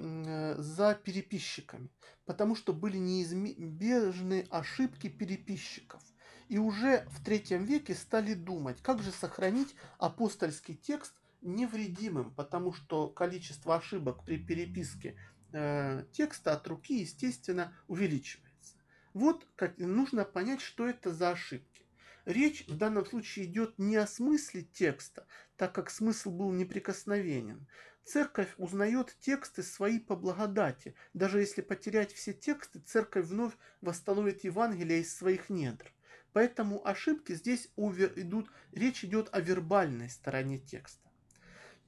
за 0.58 0.94
переписчиками, 0.94 1.90
потому 2.26 2.54
что 2.54 2.74
были 2.74 2.98
неизбежны 2.98 4.46
ошибки 4.52 5.08
переписчиков. 5.08 6.04
И 6.50 6.58
уже 6.58 7.06
в 7.10 7.24
третьем 7.24 7.66
веке 7.66 7.94
стали 7.94 8.34
думать, 8.34 8.82
как 8.82 9.04
же 9.04 9.12
сохранить 9.12 9.76
апостольский 9.98 10.76
текст 10.76 11.14
невредимым, 11.42 12.34
потому 12.34 12.74
что 12.74 13.10
количество 13.10 13.76
ошибок 13.76 14.24
при 14.24 14.38
переписке 14.38 15.18
э, 15.52 16.06
текста 16.14 16.54
от 16.54 16.68
руки, 16.68 17.00
естественно, 17.00 17.74
увеличивается. 17.88 18.76
Вот 19.14 19.46
как 19.56 19.78
нужно 19.78 20.24
понять, 20.24 20.62
что 20.62 20.88
это 20.88 21.14
за 21.14 21.32
ошибки. 21.32 21.86
Речь 22.26 22.66
в 22.68 22.78
данном 22.78 23.06
случае 23.06 23.46
идет 23.46 23.78
не 23.78 23.96
о 23.96 24.08
смысле 24.08 24.64
текста, 24.64 25.26
так 25.56 25.74
как 25.74 25.90
смысл 25.90 26.32
был 26.32 26.52
неприкосновенен. 26.52 27.68
Церковь 28.06 28.54
узнает 28.58 29.18
тексты 29.20 29.64
свои 29.64 30.00
по 30.00 30.16
благодати. 30.16 30.96
Даже 31.14 31.40
если 31.40 31.62
потерять 31.62 32.14
все 32.14 32.34
тексты, 32.34 32.80
церковь 32.80 33.26
вновь 33.26 33.54
восстановит 33.82 34.46
Евангелие 34.46 35.02
из 35.02 35.14
своих 35.14 35.50
недр. 35.50 35.92
Поэтому 36.34 36.88
ошибки 36.88 37.34
здесь 37.34 37.70
идут, 37.76 38.52
речь 38.72 39.04
идет 39.04 39.30
о 39.32 39.42
вербальной 39.42 40.10
стороне 40.10 40.60
текста. 40.60 41.02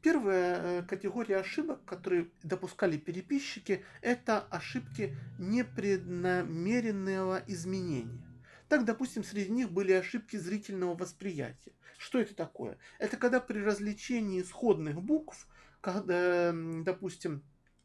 Первая 0.02 0.62
э, 0.62 0.82
категория 0.84 1.38
ошибок, 1.38 1.84
которые 1.84 2.30
допускали 2.41 2.97
переписчики, 2.97 3.84
это 4.02 4.39
ошибки 4.49 5.17
непреднамеренного 5.38 7.43
изменения. 7.47 8.23
Так, 8.69 8.86
допустим, 8.86 9.25
среди 9.25 9.52
них 9.52 9.71
были 9.71 9.91
ошибки 9.91 10.38
зрительного 10.38 10.95
восприятия. 10.95 11.73
Что 11.97 12.19
это 12.19 12.34
такое? 12.34 12.78
Это 12.97 13.17
когда 13.17 13.41
при 13.41 13.60
развлечении 13.60 14.41
сходных 14.41 15.02
букв, 15.02 15.49
когда, 15.82 16.54
допустим, 16.54 17.43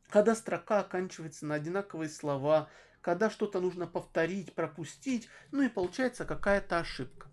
когда 0.09 0.37
строка 0.37 0.81
оканчивается 0.81 1.47
на 1.47 1.57
одинаковые 1.57 2.11
слова, 2.11 2.69
когда 3.05 3.29
что-то 3.29 3.61
нужно 3.61 3.87
повторить, 3.87 4.55
пропустить, 4.55 5.29
ну 5.53 5.61
и 5.61 5.69
получается 5.69 6.25
какая-то 6.25 6.79
ошибка. 6.79 7.29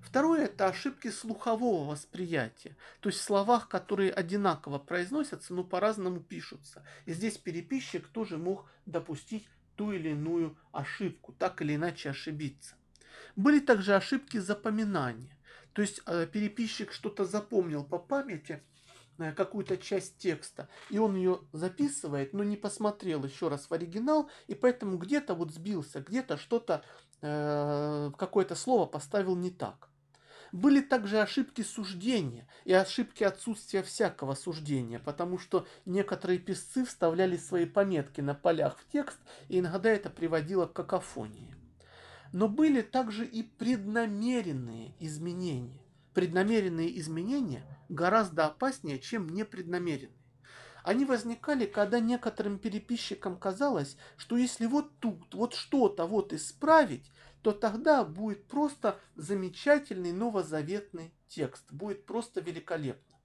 Второе– 0.00 0.44
это 0.46 0.66
ошибки 0.66 1.10
слухового 1.10 1.90
восприятия. 1.90 2.74
То 3.00 3.10
есть 3.10 3.20
в 3.20 3.24
словах, 3.24 3.68
которые 3.68 4.12
одинаково 4.12 4.78
произносятся, 4.78 5.52
но 5.52 5.62
по-разному 5.62 6.20
пишутся. 6.20 6.86
И 7.04 7.12
здесь 7.12 7.36
переписчик 7.36 8.08
тоже 8.08 8.38
мог 8.38 8.70
допустить 8.86 9.46
ту 9.76 9.92
или 9.92 10.08
иную 10.08 10.56
ошибку, 10.72 11.34
так 11.34 11.60
или 11.60 11.74
иначе 11.74 12.08
ошибиться. 12.08 12.76
Были 13.36 13.60
также 13.60 13.94
ошибки 13.94 14.38
запоминания. 14.38 15.36
То 15.74 15.82
есть 15.82 16.00
э, 16.06 16.26
переписчик 16.32 16.92
что-то 16.92 17.26
запомнил 17.26 17.84
по 17.84 17.98
памяти, 17.98 18.62
какую-то 19.36 19.76
часть 19.76 20.18
текста, 20.18 20.68
и 20.88 20.98
он 20.98 21.16
ее 21.16 21.40
записывает, 21.52 22.32
но 22.32 22.42
не 22.42 22.56
посмотрел 22.56 23.24
еще 23.24 23.48
раз 23.48 23.68
в 23.68 23.72
оригинал, 23.72 24.30
и 24.46 24.54
поэтому 24.54 24.96
где-то 24.98 25.34
вот 25.34 25.52
сбился, 25.52 26.00
где-то 26.00 26.36
что-то, 26.36 26.82
э, 27.22 28.10
какое-то 28.16 28.54
слово 28.54 28.86
поставил 28.86 29.36
не 29.36 29.50
так. 29.50 29.90
Были 30.52 30.80
также 30.80 31.20
ошибки 31.20 31.62
суждения 31.62 32.48
и 32.64 32.72
ошибки 32.72 33.22
отсутствия 33.22 33.82
всякого 33.82 34.34
суждения, 34.34 34.98
потому 34.98 35.38
что 35.38 35.66
некоторые 35.84 36.40
писцы 36.40 36.84
вставляли 36.84 37.36
свои 37.36 37.66
пометки 37.66 38.20
на 38.20 38.34
полях 38.34 38.78
в 38.78 38.90
текст, 38.90 39.18
и 39.48 39.60
иногда 39.60 39.90
это 39.90 40.10
приводило 40.10 40.66
к 40.66 40.72
какофонии. 40.72 41.54
Но 42.32 42.48
были 42.48 42.82
также 42.82 43.24
и 43.26 43.42
преднамеренные 43.42 44.94
изменения. 44.98 45.80
Преднамеренные 46.20 46.98
изменения 47.00 47.64
гораздо 47.88 48.44
опаснее, 48.44 48.98
чем 48.98 49.30
непреднамеренные. 49.30 50.20
Они 50.84 51.06
возникали, 51.06 51.64
когда 51.64 51.98
некоторым 51.98 52.58
переписчикам 52.58 53.38
казалось, 53.38 53.96
что 54.18 54.36
если 54.36 54.66
вот 54.66 54.98
тут 54.98 55.34
вот 55.34 55.54
что-то 55.54 56.04
вот 56.04 56.34
исправить, 56.34 57.10
то 57.40 57.52
тогда 57.52 58.04
будет 58.04 58.46
просто 58.48 59.00
замечательный 59.14 60.12
новозаветный 60.12 61.14
текст, 61.26 61.72
будет 61.72 62.04
просто 62.04 62.42
великолепно. 62.42 63.16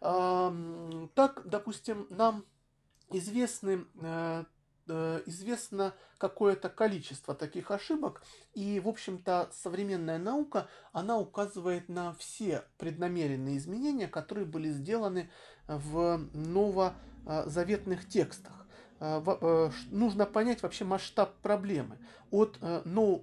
Так, 0.00 1.42
допустим, 1.44 2.08
нам 2.10 2.44
известны 3.12 3.86
э, 3.94 4.44
известно 5.26 5.94
какое-то 6.18 6.68
количество 6.68 7.34
таких 7.34 7.70
ошибок, 7.70 8.22
и, 8.54 8.80
в 8.80 8.88
общем-то, 8.88 9.48
современная 9.52 10.18
наука, 10.18 10.68
она 10.92 11.16
указывает 11.18 11.88
на 11.88 12.12
все 12.14 12.64
преднамеренные 12.78 13.58
изменения, 13.58 14.08
которые 14.08 14.46
были 14.46 14.70
сделаны 14.70 15.30
в 15.66 16.20
новозаветных 16.32 18.08
текстах. 18.08 18.66
Э, 19.00 19.22
э, 19.24 19.70
нужно 19.90 20.26
понять 20.26 20.62
вообще 20.62 20.84
масштаб 20.84 21.36
проблемы. 21.36 21.98
От, 22.30 22.58
ну, 22.84 23.22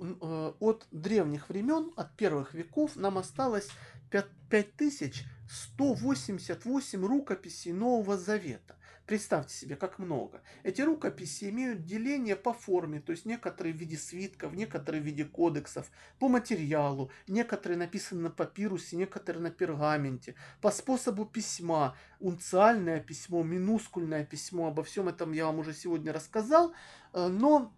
от 0.60 0.88
древних 0.89 1.49
времен, 1.49 1.91
от 1.95 2.15
первых 2.15 2.56
веков 2.56 2.95
нам 2.95 3.19
осталось 3.19 3.69
5188 4.10 7.06
рукописей 7.06 7.71
Нового 7.71 8.17
Завета. 8.17 8.75
Представьте 9.06 9.54
себе, 9.54 9.76
как 9.76 10.00
много. 10.00 10.41
Эти 10.63 10.82
рукописи 10.82 11.50
имеют 11.50 11.86
деление 11.86 12.36
по 12.36 12.54
форме, 12.54 13.00
то 13.00 13.12
есть 13.12 13.26
некоторые 13.26 13.74
в 13.74 13.78
виде 13.78 13.98
свитков, 13.98 14.54
некоторые 14.54 15.02
в 15.02 15.06
виде 15.06 15.26
кодексов, 15.26 15.91
по 16.18 16.28
материалу, 16.28 17.12
некоторые 17.28 17.78
написаны 17.78 18.24
на 18.24 18.30
папирусе, 18.32 18.96
некоторые 18.96 19.44
на 19.44 19.52
пергаменте, 19.52 20.34
по 20.60 20.72
способу 20.72 21.26
письма, 21.26 21.96
унциальное 22.20 23.00
письмо, 23.00 23.44
минускульное 23.44 24.26
письмо, 24.26 24.70
обо 24.70 24.84
всем 24.84 25.08
этом 25.08 25.34
я 25.34 25.46
вам 25.46 25.60
уже 25.60 25.74
сегодня 25.74 26.12
рассказал, 26.12 26.74
э, 27.13 27.28
но 27.28 27.72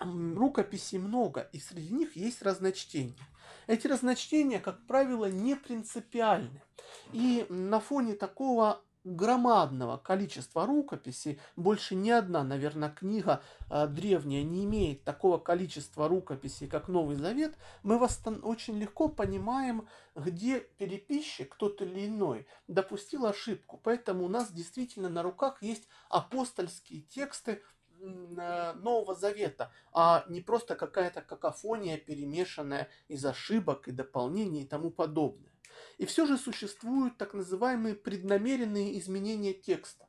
рукописей 0.00 0.98
много, 0.98 1.48
и 1.52 1.58
среди 1.58 1.94
них 1.94 2.14
есть 2.14 2.42
разночтения. 2.42 3.16
Эти 3.66 3.86
разночтения, 3.86 4.60
как 4.60 4.86
правило, 4.86 5.30
не 5.30 5.56
принципиальны. 5.56 6.62
И 7.12 7.46
на 7.48 7.80
фоне 7.80 8.14
такого 8.14 8.82
громадного 9.04 9.96
количества 9.96 10.66
рукописей, 10.66 11.40
больше 11.56 11.94
ни 11.94 12.10
одна, 12.10 12.44
наверное, 12.44 12.90
книга 12.90 13.42
э, 13.70 13.86
древняя 13.86 14.42
не 14.42 14.64
имеет 14.64 15.04
такого 15.04 15.38
количества 15.38 16.08
рукописей, 16.08 16.66
как 16.66 16.88
Новый 16.88 17.16
Завет, 17.16 17.56
мы 17.82 17.98
восстан- 17.98 18.40
очень 18.42 18.78
легко 18.78 19.08
понимаем, 19.08 19.88
где 20.14 20.60
переписчик, 20.60 21.54
тот 21.54 21.80
или 21.82 22.06
иной, 22.06 22.46
допустил 22.66 23.26
ошибку. 23.26 23.80
Поэтому 23.82 24.24
у 24.24 24.28
нас 24.28 24.52
действительно 24.52 25.08
на 25.08 25.22
руках 25.22 25.62
есть 25.62 25.88
апостольские 26.08 27.02
тексты 27.02 27.62
э, 28.00 28.72
Нового 28.74 29.14
Завета, 29.14 29.72
а 29.92 30.24
не 30.28 30.40
просто 30.40 30.74
какая-то 30.74 31.22
какофония, 31.22 31.98
перемешанная 31.98 32.88
из 33.08 33.24
ошибок 33.24 33.88
и 33.88 33.92
дополнений 33.92 34.62
и 34.62 34.66
тому 34.66 34.90
подобное. 34.90 35.48
И 35.98 36.06
все 36.06 36.26
же 36.26 36.38
существуют 36.38 37.18
так 37.18 37.34
называемые 37.34 37.94
преднамеренные 37.94 38.98
изменения 38.98 39.52
текста. 39.52 40.08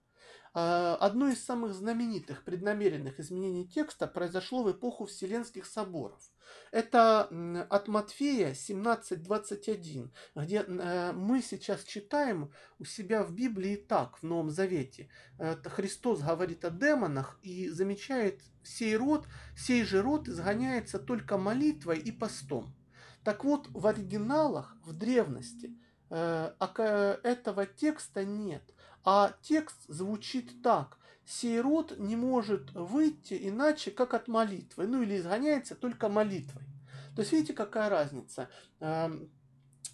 А, 0.54 0.96
одно 0.96 1.30
из 1.30 1.44
самых 1.44 1.74
знаменитых 1.74 2.44
преднамеренных 2.44 3.20
изменений 3.20 3.68
текста 3.68 4.08
произошло 4.08 4.64
в 4.64 4.72
эпоху 4.72 5.06
Вселенских 5.06 5.66
соборов. 5.66 6.22
Это 6.72 7.30
от 7.70 7.88
Матфея 7.88 8.54
17.21, 8.54 10.10
где 10.36 10.64
э, 10.68 11.12
мы 11.14 11.44
сейчас 11.44 11.84
читаем 11.84 12.52
у 12.80 12.86
себя 12.86 13.24
в 13.24 13.34
Библии 13.34 13.76
так, 13.76 14.18
в 14.18 14.24
Новом 14.24 14.50
Завете. 14.50 15.10
Христос 15.38 16.22
говорит 16.22 16.66
о 16.66 16.72
демонах 16.72 17.40
и 17.44 17.70
замечает, 17.70 18.42
сей 18.64 18.98
род, 18.98 19.28
сей 19.56 19.84
же 19.84 20.02
род 20.02 20.28
изгоняется 20.28 20.98
только 20.98 21.38
молитвой 21.38 22.00
и 22.00 22.12
постом. 22.12 22.76
Так 23.30 23.44
вот, 23.44 23.68
в 23.74 23.86
оригиналах, 23.86 24.76
в 24.84 24.94
древности, 24.94 25.78
э, 26.10 26.52
этого 27.24 27.68
текста 27.68 28.26
нет– 28.26 28.64
а 29.04 29.34
текст 29.42 29.78
звучит 29.88 30.62
так. 30.62 30.98
Сей 31.26 31.62
род 31.62 31.98
не 31.98 32.16
может 32.16 32.72
выйти 32.74 33.38
иначе, 33.40 33.92
как 33.92 34.14
от 34.14 34.28
молитвы. 34.28 34.88
Ну 34.88 35.02
или 35.02 35.18
изгоняется 35.18 35.76
только 35.76 36.10
молитвой. 36.10 36.64
То 37.16 37.22
есть 37.22 37.32
видите, 37.32 37.54
какая 37.54 37.90
разница. 37.90 38.50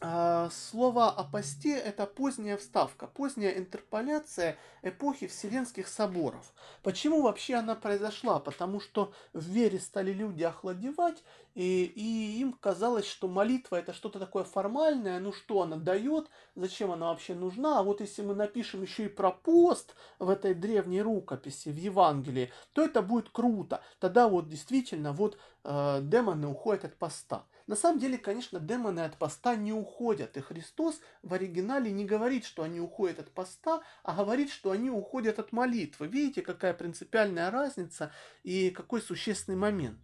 А, 0.02 0.50
слово 0.50 1.10
о 1.10 1.24
посте– 1.24 1.78
это 1.86 2.06
поздняя 2.06 2.58
вставка, 2.58 3.08
поздняя 3.08 3.58
интерполяция 3.58 4.58
эпохи 4.82 5.28
Вселенских 5.28 5.88
соборов. 5.88 6.54
Почему 6.84 7.22
вообще 7.22 7.56
она 7.56 7.76
произошла? 7.76 8.40
Потому 8.40 8.82
что 8.82 9.14
в 9.32 9.46
вере 9.46 9.80
стали 9.80 10.12
люди 10.12 10.44
охладевать, 10.44 11.24
и, 11.54 11.86
и 11.86 12.42
им 12.42 12.52
казалось, 12.52 13.06
что 13.06 13.30
молитва– 13.30 13.76
это 13.78 13.94
что-то 13.94 14.20
такое 14.20 14.44
формальное, 14.44 15.20
ну 15.22 15.32
что 15.32 15.62
она 15.62 15.78
дает, 15.78 16.30
зачем 16.56 16.92
она 16.92 17.08
вообще 17.08 17.34
нужна. 17.34 17.80
А 17.80 17.84
вот 17.84 18.02
если 18.02 18.22
мы 18.22 18.36
напишем 18.36 18.82
еще 18.82 19.06
и 19.06 19.10
про 19.10 19.32
пост 19.32 19.96
в 20.20 20.30
этой 20.30 20.54
древней 20.54 21.02
рукописи, 21.02 21.70
в 21.70 21.78
Евангелии, 21.78 22.52
то 22.74 22.84
это 22.84 23.02
будет 23.02 23.30
круто. 23.30 23.82
Тогда 24.00 24.28
вот 24.28 24.50
действительно 24.50 25.14
вот 25.14 25.38
э, 25.64 26.00
демоны 26.02 26.48
уходят 26.48 26.84
от 26.84 26.98
поста. 26.98 27.46
На 27.68 27.76
самом 27.76 28.00
деле, 28.00 28.18
конечно, 28.18 28.60
демоны 28.60 29.00
от 29.00 29.18
поста 29.18 29.56
не 29.56 29.74
уходят. 29.74 30.38
И 30.38 30.42
Христос 30.42 31.00
в 31.24 31.34
оригинале 31.34 31.92
не 31.92 32.06
говорит, 32.06 32.46
что 32.46 32.62
они 32.64 32.80
уходят 32.80 33.20
от 33.20 33.32
поста, 33.32 33.82
а 34.04 34.16
говорит, 34.16 34.52
что 34.52 34.72
они 34.72 34.92
уходят 34.92 35.40
от 35.40 35.52
молитвы. 35.52 36.08
Видите, 36.08 36.44
какая 36.44 36.74
принципиальная 36.74 37.50
разница 37.50 38.12
и 38.44 38.70
какой 38.70 39.02
существенный 39.02 39.58
момент. 39.58 40.00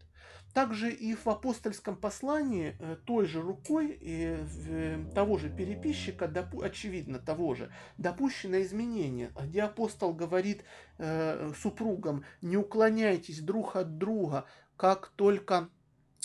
Также 0.53 0.91
и 0.91 1.15
в 1.15 1.27
апостольском 1.27 1.95
послании 1.95 2.75
э, 2.79 2.97
той 3.05 3.25
же 3.25 3.41
рукой 3.41 3.97
и 4.01 4.37
э, 4.67 5.05
того 5.15 5.37
же 5.37 5.49
переписчика, 5.49 6.29
очевидно 6.61 7.19
того 7.19 7.55
же, 7.55 7.71
допущено 7.97 8.61
изменение, 8.61 9.31
где 9.41 9.61
апостол 9.61 10.13
говорит 10.13 10.65
э, 10.97 11.53
супругам, 11.57 12.25
не 12.41 12.57
уклоняйтесь 12.57 13.39
друг 13.39 13.77
от 13.77 13.97
друга, 13.97 14.45
как 14.75 15.13
только 15.15 15.69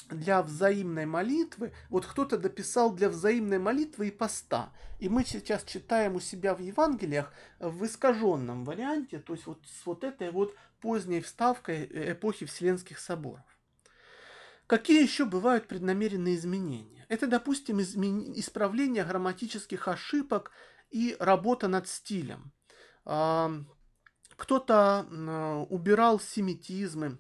для 0.08 0.42
взаимной 0.42 1.06
молитвы, 1.06 1.72
вот 1.88 2.06
кто-то 2.06 2.38
дописал 2.38 2.94
для 2.94 3.08
взаимной 3.08 3.58
молитвы 3.58 4.08
и 4.08 4.12
поста. 4.12 4.72
И 4.98 5.08
мы 5.08 5.24
сейчас 5.24 5.64
читаем 5.64 6.14
у 6.14 6.20
себя 6.20 6.54
в 6.54 6.60
Евангелиях 6.60 7.32
в 7.58 7.84
искаженном 7.84 8.64
варианте, 8.64 9.18
то 9.18 9.34
есть 9.34 9.46
вот 9.46 9.60
с 9.66 9.86
вот 9.86 10.04
этой 10.04 10.30
вот 10.30 10.54
поздней 10.80 11.20
вставкой 11.20 12.12
эпохи 12.12 12.46
Вселенских 12.46 12.98
соборов. 12.98 13.44
Какие 14.66 15.02
еще 15.02 15.24
бывают 15.24 15.68
преднамеренные 15.68 16.34
изменения? 16.34 17.06
Это, 17.08 17.26
допустим, 17.26 17.80
измен... 17.80 18.32
исправление 18.34 19.04
грамматических 19.04 19.86
ошибок 19.86 20.50
и 20.90 21.16
работа 21.20 21.68
над 21.68 21.88
стилем. 21.88 22.52
Кто-то 23.04 25.06
убирал 25.70 26.20
семитизмы, 26.20 27.18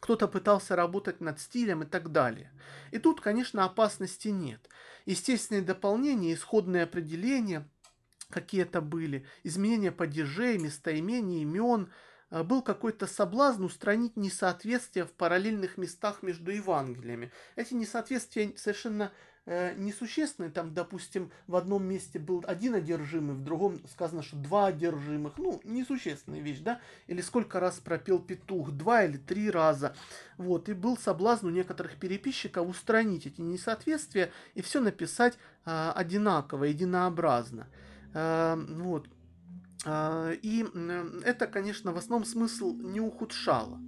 кто-то 0.00 0.26
пытался 0.26 0.74
работать 0.74 1.20
над 1.20 1.38
стилем 1.38 1.82
и 1.82 1.86
так 1.86 2.10
далее. 2.10 2.50
И 2.90 2.98
тут, 2.98 3.20
конечно, 3.20 3.64
опасности 3.64 4.28
нет. 4.28 4.68
Естественные 5.06 5.62
дополнения, 5.62 6.32
исходные 6.32 6.84
определения 6.84 7.68
какие-то 8.30 8.80
были, 8.80 9.26
изменения 9.44 9.92
падежей, 9.92 10.58
местоимений, 10.58 11.42
имен, 11.42 11.92
э, 12.30 12.42
был 12.42 12.62
какой-то 12.62 13.06
соблазн 13.06 13.64
устранить 13.64 14.16
несоответствия 14.16 15.04
в 15.04 15.12
параллельных 15.12 15.76
местах 15.76 16.22
между 16.22 16.50
Евангелиями. 16.50 17.32
Эти 17.56 17.74
несоответствия 17.74 18.54
совершенно 18.56 19.12
э, 19.46 19.74
несущественные. 19.76 20.50
Там, 20.50 20.74
допустим, 20.74 21.30
в 21.46 21.56
одном 21.56 21.84
месте 21.84 22.18
был 22.18 22.44
один 22.46 22.74
одержимый, 22.74 23.34
в 23.34 23.42
другом 23.42 23.80
сказано, 23.88 24.22
что 24.22 24.36
два 24.36 24.66
одержимых. 24.66 25.38
Ну, 25.38 25.60
несущественная 25.64 26.40
вещь, 26.40 26.60
да? 26.60 26.80
Или 27.06 27.20
сколько 27.20 27.60
раз 27.60 27.78
пропел 27.80 28.18
петух? 28.18 28.70
Два 28.72 29.04
или 29.04 29.16
три 29.16 29.50
раза. 29.50 29.94
Вот. 30.36 30.68
И 30.68 30.72
был 30.72 30.96
соблазн 30.96 31.46
у 31.46 31.50
некоторых 31.50 31.96
переписчиков 31.96 32.68
устранить 32.68 33.26
эти 33.26 33.40
несоответствия 33.40 34.32
и 34.54 34.62
все 34.62 34.80
написать 34.80 35.38
э, 35.64 35.92
одинаково, 35.94 36.64
единообразно. 36.64 37.68
Э, 38.14 38.56
вот. 38.56 39.08
Э, 39.84 40.34
и 40.42 40.66
это, 41.24 41.46
конечно, 41.46 41.92
в 41.92 41.98
основном 41.98 42.26
смысл 42.26 42.74
не 42.74 43.00
ухудшало. 43.00 43.80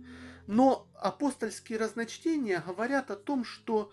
Но 0.47 0.89
апостольские 0.95 1.79
разночтения 1.79 2.63
говорят 2.67 3.11
о 3.11 3.17
том, 3.17 3.45
что 3.45 3.91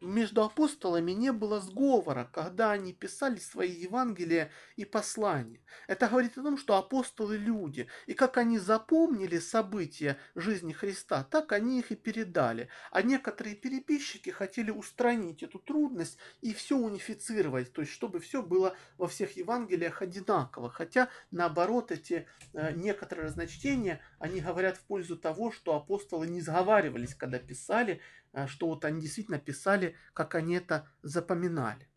между 0.00 0.42
апостолами 0.42 1.12
не 1.12 1.32
было 1.32 1.60
сговора, 1.60 2.30
когда 2.32 2.72
они 2.72 2.92
писали 2.92 3.38
свои 3.38 3.70
Евангелия 3.70 4.50
и 4.76 4.84
послания. 4.84 5.60
Это 5.86 6.08
говорит 6.08 6.38
о 6.38 6.42
том, 6.42 6.56
что 6.56 6.76
апостолы 6.76 7.36
люди, 7.36 7.86
и 8.06 8.14
как 8.14 8.38
они 8.38 8.58
запомнили 8.58 9.38
события 9.38 10.16
жизни 10.34 10.72
Христа, 10.72 11.24
так 11.24 11.52
они 11.52 11.80
их 11.80 11.92
и 11.92 11.96
передали. 11.96 12.68
А 12.90 13.02
некоторые 13.02 13.54
переписчики 13.54 14.30
хотели 14.30 14.70
устранить 14.70 15.42
эту 15.42 15.58
трудность 15.58 16.18
и 16.40 16.54
все 16.54 16.76
унифицировать, 16.76 17.72
то 17.72 17.82
есть 17.82 17.92
чтобы 17.92 18.20
все 18.20 18.42
было 18.42 18.76
во 18.96 19.08
всех 19.08 19.36
Евангелиях 19.36 20.00
одинаково. 20.00 20.70
Хотя 20.70 21.10
наоборот 21.30 21.92
эти 21.92 22.26
э, 22.52 22.72
некоторые 22.72 23.26
разночтения, 23.26 24.00
они 24.18 24.40
говорят 24.40 24.78
в 24.78 24.82
пользу 24.84 25.16
того, 25.16 25.52
что 25.52 25.74
апостолы 25.74 26.26
не 26.26 26.40
сговаривались, 26.40 27.14
когда 27.14 27.38
писали, 27.38 28.00
Э, 28.00 28.19
что 28.46 28.68
вот 28.68 28.84
они 28.84 29.00
действительно 29.00 29.38
писали, 29.38 29.96
как 30.12 30.34
они 30.34 30.54
это 30.54 30.86
запоминали. 31.02 31.88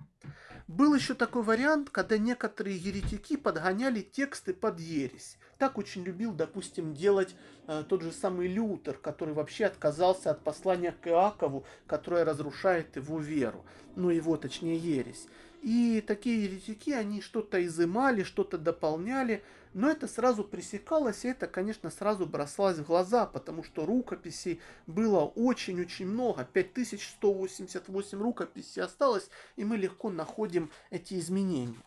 Был 0.67 0.96
еще 0.96 1.13
такой 1.13 1.43
вариант, 1.43 1.89
когда 1.89 2.17
некоторые 2.17 2.78
еретики 2.78 3.36
подгоняли 3.36 4.02
тексты 4.02 4.54
под 4.54 4.80
ересь. 4.80 5.38
Так 5.57 5.77
очень 5.77 6.03
любил, 6.03 6.33
допустим, 6.33 6.93
делать 6.93 7.35
э, 7.67 7.83
тот 7.87 8.01
же 8.01 8.11
самый 8.11 8.47
Лютер, 8.47 8.97
который 8.97 9.33
вообще 9.33 9.65
отказался 9.65 10.31
от 10.31 10.43
послания 10.43 10.91
к 10.91 11.07
Иакову, 11.07 11.65
которое 11.87 12.25
разрушает 12.25 12.95
его 12.95 13.19
веру. 13.19 13.65
Ну, 13.95 14.09
его, 14.09 14.37
точнее, 14.37 14.77
ересь. 14.77 15.27
И 15.61 16.03
такие 16.05 16.43
еретики, 16.43 16.91
они 16.91 17.21
что-то 17.21 17.65
изымали, 17.65 18.23
что-то 18.23 18.57
дополняли, 18.57 19.41
но 19.73 19.89
это 19.89 20.07
сразу 20.07 20.43
пресекалось, 20.43 21.23
и 21.23 21.29
это, 21.29 21.47
конечно, 21.47 21.89
сразу 21.89 22.25
бросалось 22.25 22.77
в 22.79 22.85
глаза, 22.85 23.25
потому 23.25 23.63
что 23.63 23.85
рукописей 23.85 24.59
было 24.87 25.21
очень-очень 25.21 26.05
много. 26.05 26.45
5188 26.51 28.21
рукописей 28.21 28.83
осталось, 28.83 29.29
и 29.55 29.63
мы 29.63 29.77
легко 29.77 30.09
находим 30.09 30.69
эти 30.89 31.17
изменения. 31.17 31.81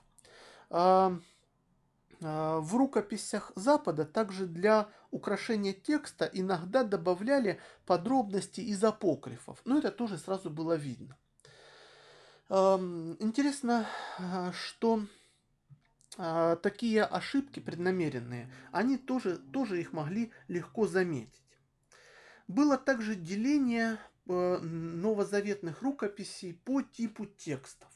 А, 2.28 2.58
в 2.58 2.74
рукописях 2.74 3.52
Запада 3.54 4.04
также 4.04 4.46
для 4.46 4.88
украшения 5.12 5.72
текста 5.72 6.28
иногда 6.32 6.82
добавляли 6.82 7.60
подробности 7.84 8.60
из 8.60 8.82
апокрифов, 8.82 9.60
но 9.64 9.78
это 9.78 9.92
тоже 9.92 10.18
сразу 10.18 10.50
было 10.50 10.74
видно. 10.74 11.16
Интересно, 12.48 13.86
а, 14.18 14.52
что 14.52 15.04
а, 16.18 16.56
такие 16.56 17.04
ошибки 17.04 17.60
преднамеренные, 17.60 18.52
они 18.72 18.98
тоже, 18.98 19.38
тоже 19.38 19.80
их 19.80 19.92
могли 19.92 20.32
легко 20.48 20.86
заметить. 20.86 21.42
Было 22.48 22.76
также 22.76 23.16
деление 23.16 23.98
э, 24.28 24.58
новозаветных 24.58 25.82
рукописей 25.82 26.54
по 26.54 26.80
типу 26.80 27.26
текстов. 27.26 27.90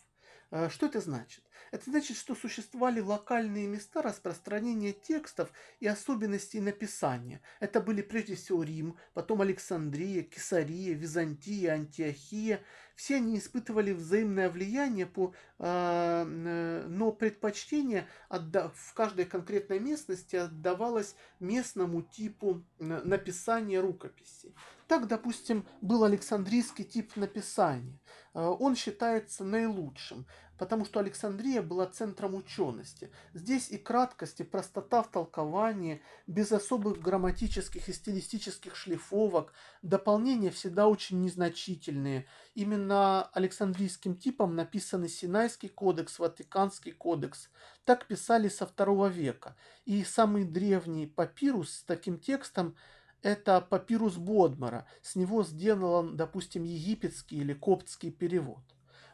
Э, 0.51 0.69
что 0.69 0.87
это 0.87 1.01
значит? 1.01 1.45
Это 1.71 1.91
значит, 1.91 2.17
что 2.17 2.35
существовали 2.35 3.01
локальные 3.01 3.67
места 3.67 4.03
распространения 4.03 4.93
текстов 4.93 5.51
и 5.81 5.87
особенностей 5.87 6.61
написания. 6.61 7.41
Это 7.61 7.81
были 7.81 8.03
прежде 8.03 8.35
всего 8.35 8.63
Рим, 8.63 8.97
потом 9.15 9.41
Александрия, 9.41 10.23
Кесария, 10.23 10.95
Византия, 10.95 11.75
Антиохия. 11.75 12.61
Все 12.95 13.17
они 13.17 13.39
испытывали 13.39 13.93
взаимное 13.93 14.51
влияние, 14.51 15.07
по, 15.07 15.33
э, 15.59 16.85
но 16.87 17.13
предпочтение 17.13 18.07
отда- 18.29 18.71
в 18.75 18.93
каждой 18.93 19.25
конкретной 19.25 19.79
местности 19.79 20.37
отдавалось 20.37 21.15
местному 21.39 22.03
типу 22.03 22.63
написания 22.79 23.81
рукописей. 23.81 24.55
Так, 24.87 25.07
допустим, 25.07 25.67
был 25.81 26.05
Александрийский 26.05 26.85
тип 26.85 27.17
написания. 27.17 27.99
Э, 28.35 28.41
он 28.41 28.77
считается 28.77 29.45
наилучшим 29.45 30.27
потому 30.61 30.85
что 30.85 31.01
Александрия 31.01 31.63
была 31.63 31.87
центром 31.87 32.35
учености. 32.35 33.11
Здесь 33.33 33.71
и 33.71 33.79
краткость, 33.79 34.41
и 34.41 34.45
простота 34.45 35.03
в 35.03 35.11
толковании, 35.11 36.03
без 36.27 36.53
особых 36.53 37.01
грамматических 37.01 37.89
и 37.89 37.93
стилистических 37.95 38.77
шлифовок, 38.77 39.55
дополнения 39.81 40.51
всегда 40.51 40.87
очень 40.87 41.23
незначительные. 41.23 42.27
Именно 42.55 43.23
Александрийским 43.33 44.17
типом 44.17 44.55
написаны 44.55 45.09
Синайский 45.09 45.71
кодекс, 45.71 46.19
Ватиканский 46.19 46.93
кодекс. 46.93 47.49
Так 47.87 48.07
писали 48.07 48.51
со 48.51 48.67
второго 48.67 49.07
века. 49.07 49.57
И 49.87 50.05
самый 50.05 50.45
древний 50.45 51.07
папирус 51.07 51.71
с 51.71 51.85
таким 51.85 52.19
текстом– 52.19 52.77
это 53.23 53.63
папирус 53.63 54.17
Бодмара. 54.17 54.87
С 55.01 55.17
него 55.17 55.43
сделан, 55.43 56.19
допустим, 56.19 56.65
египетский 56.65 57.39
или 57.39 57.55
коптский 57.55 58.11
перевод. 58.11 58.61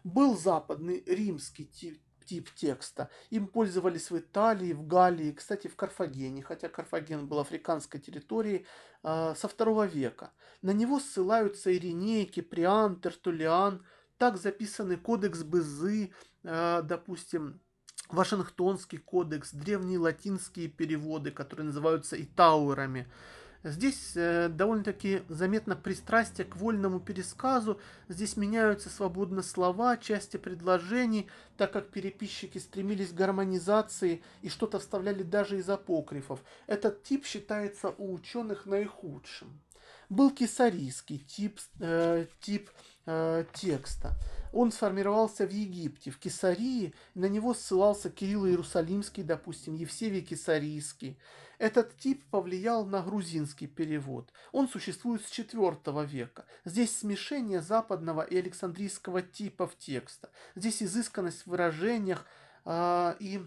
Был 0.07 0.36
западный 0.36 1.02
римский 1.04 1.64
тип, 1.64 2.00
тип 2.24 2.48
текста. 2.54 3.11
Им 3.30 3.48
пользовались 3.48 4.09
в 4.12 4.16
Италии, 4.16 4.72
в 4.72 4.86
Галлии, 4.86 5.32
кстати, 5.32 5.66
в 5.66 5.74
Карфагене, 5.74 6.44
хотя 6.44 6.68
Карфаген 6.68 7.26
был 7.26 7.40
африканской 7.40 7.98
территорией 7.98 8.66
э, 9.02 9.34
со 9.36 9.48
второго 9.48 9.84
века. 9.84 10.30
На 10.62 10.70
него 10.70 11.00
ссылаются 11.00 11.76
Ириней, 11.76 12.24
Киприан, 12.24 13.00
Тертулиан. 13.00 13.84
Так 14.16 14.36
записаны 14.36 14.96
кодекс 14.96 15.42
Безы, 15.42 16.12
э, 16.44 16.82
допустим, 16.84 17.61
Вашингтонский 18.09 18.98
кодекс, 18.98 19.52
древние 19.52 19.98
латинские 19.98 20.68
переводы, 20.68 21.32
которые 21.32 21.66
называются 21.66 22.14
итауэрами. 22.22 23.11
Здесь 23.66 24.12
э, 24.14 24.48
довольно-таки 24.48 25.22
заметно 25.28 25.74
пристрастие 25.74 26.46
к 26.46 26.54
вольному 26.54 27.00
пересказу. 27.00 27.80
Здесь 28.08 28.36
меняются 28.36 28.88
свободно 28.88 29.42
слова, 29.42 29.96
части 29.96 30.36
предложений, 30.36 31.26
так 31.56 31.72
как 31.72 31.90
переписчики 31.90 32.58
стремились 32.58 33.10
к 33.10 33.14
гармонизации 33.14 34.22
и 34.42 34.48
что-то 34.48 34.78
вставляли 34.78 35.24
даже 35.24 35.58
из 35.58 35.68
апокрифов. 35.68 36.44
Этот 36.68 37.02
тип 37.02 37.26
считается 37.26 37.88
у 37.98 38.14
ученых 38.14 38.66
наихудшим. 38.66 39.60
Был 40.08 40.30
кесарийский 40.30 41.18
тип, 41.18 41.58
э, 41.80 42.26
тип 42.40 42.70
э, 43.06 43.44
текста. 43.52 44.14
Он 44.52 44.70
сформировался 44.70 45.44
в 45.44 45.50
Египте, 45.50 46.12
в 46.12 46.18
Кесарии. 46.18 46.94
На 47.14 47.26
него 47.26 47.52
ссылался 47.52 48.10
Кирилл 48.10 48.46
Иерусалимский, 48.46 49.24
допустим, 49.24 49.74
Евсевий 49.74 50.22
Кесарийский. 50.22 51.18
Этот 51.59 51.96
тип 51.96 52.24
повлиял 52.30 52.84
на 52.84 53.02
грузинский 53.02 53.66
перевод. 53.66 54.32
Он 54.52 54.68
существует 54.68 55.22
с 55.22 55.38
IV 55.38 56.07
века. 56.07 56.44
Здесь 56.64 56.98
смешение 56.98 57.61
западного 57.61 58.22
и 58.22 58.36
александрийского 58.36 59.22
типов 59.22 59.76
текста. 59.78 60.30
Здесь 60.54 60.82
изысканность 60.82 61.42
в 61.42 61.48
выражениях 61.48 62.26
а, 62.64 63.16
и 63.20 63.40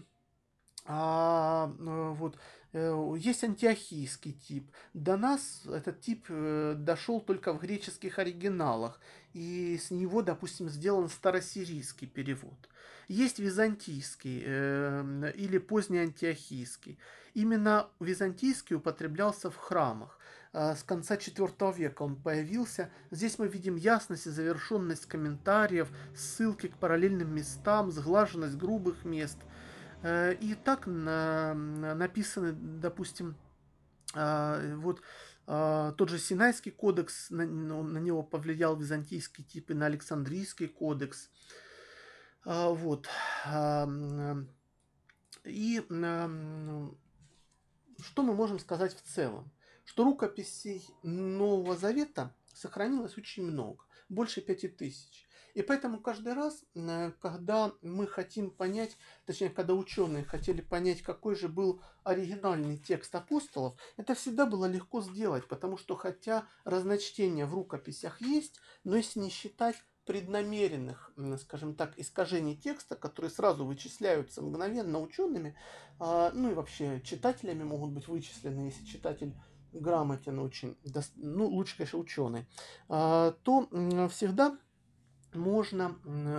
а, 0.86 1.72
э, 1.78 2.14
вот 2.16 2.36
Э, 2.36 2.59
есть 2.72 3.42
антиохийский 3.42 4.32
тип. 4.32 4.70
До 4.94 5.16
нас 5.16 5.62
этот 5.66 6.00
тип 6.00 6.26
э, 6.28 6.74
дошел 6.78 7.20
только 7.20 7.52
в 7.52 7.60
греческих 7.60 8.18
оригиналах, 8.18 9.00
и 9.32 9.76
с 9.76 9.90
него, 9.90 10.22
допустим, 10.22 10.68
сделан 10.68 11.08
старосирийский 11.08 12.06
перевод. 12.06 12.68
Есть 13.08 13.40
византийский 13.40 14.42
э, 14.44 15.32
или 15.34 15.58
поздний 15.58 15.98
антиохийский. 15.98 16.98
Именно 17.34 17.88
византийский 17.98 18.76
употреблялся 18.76 19.50
в 19.50 19.56
храмах. 19.56 20.18
С 20.52 20.82
конца 20.82 21.14
IV 21.14 21.76
века 21.76 22.02
он 22.02 22.16
появился. 22.16 22.90
Здесь 23.12 23.38
мы 23.38 23.46
видим 23.46 23.76
ясность 23.76 24.26
и 24.26 24.30
завершенность 24.30 25.06
комментариев, 25.06 25.88
ссылки 26.16 26.66
к 26.66 26.76
параллельным 26.76 27.32
местам, 27.32 27.92
сглаженность 27.92 28.56
грубых 28.56 29.04
мест– 29.04 29.38
Э, 29.48 29.49
и 30.02 30.56
так 30.64 30.86
написаны, 30.86 32.52
допустим, 32.52 33.36
а, 34.14 34.76
вот 34.76 35.02
а, 35.46 35.92
тот 35.92 36.08
же 36.08 36.18
Синайский 36.18 36.72
кодекс, 36.72 37.30
на, 37.30 37.44
на 37.46 37.98
него 37.98 38.22
повлиял 38.22 38.76
византийский 38.76 39.44
тип 39.44 39.70
и 39.70 39.74
на 39.74 39.86
Александрийский 39.86 40.68
кодекс. 40.68 41.30
А, 42.44 42.70
вот. 42.70 43.08
И 45.44 45.80
что 48.02 48.22
мы 48.22 48.34
можем 48.34 48.58
сказать 48.58 48.94
в 48.94 49.02
целом? 49.02 49.50
Что 49.84 50.04
рукописей 50.04 50.86
Нового 51.02 51.76
Завета 51.76 52.34
сохранилось 52.54 53.16
очень 53.16 53.44
много, 53.44 53.84
больше 54.08 54.40
пяти 54.40 54.68
тысяч. 54.68 55.26
И 55.54 55.62
поэтому 55.62 56.00
каждый 56.00 56.34
раз, 56.34 56.64
э, 56.74 57.12
когда 57.20 57.72
мы 57.82 58.06
хотим 58.06 58.50
понять, 58.50 58.96
точнее, 59.26 59.50
когда 59.50 59.74
ученые 59.74 60.24
хотели 60.24 60.60
понять, 60.60 61.02
какой 61.02 61.34
же 61.34 61.48
был 61.48 61.80
оригинальный 62.04 62.78
текст 62.78 63.14
апостолов, 63.14 63.78
это 63.96 64.14
всегда 64.14 64.46
было 64.46 64.66
легко 64.66 65.02
сделать, 65.02 65.46
потому 65.48 65.76
что 65.76 65.96
хотя 65.96 66.46
разночтения 66.64 67.46
в 67.46 67.54
рукописях 67.54 68.20
есть, 68.20 68.60
но 68.84 68.96
если 68.96 69.20
не 69.20 69.30
считать 69.30 69.76
преднамеренных, 70.06 71.12
скажем 71.40 71.74
так, 71.74 71.96
искажений 71.98 72.56
текста, 72.56 72.96
которые 72.96 73.30
сразу 73.30 73.64
вычисляются 73.64 74.42
мгновенно 74.42 74.98
учеными, 74.98 75.56
а, 76.00 76.32
ну 76.34 76.50
и 76.50 76.54
вообще 76.54 77.00
читателями 77.02 77.62
могут 77.62 77.92
быть 77.92 78.08
вычислены, 78.08 78.62
если 78.62 78.84
читатель 78.84 79.34
грамотен 79.72 80.38
очень, 80.40 80.76
ну 81.16 81.46
лучше, 81.46 81.76
конечно, 81.76 81.98
ученый, 81.98 82.46
а, 82.88 83.36
то 83.42 83.68
всегда 84.08 84.58
можно 85.34 85.96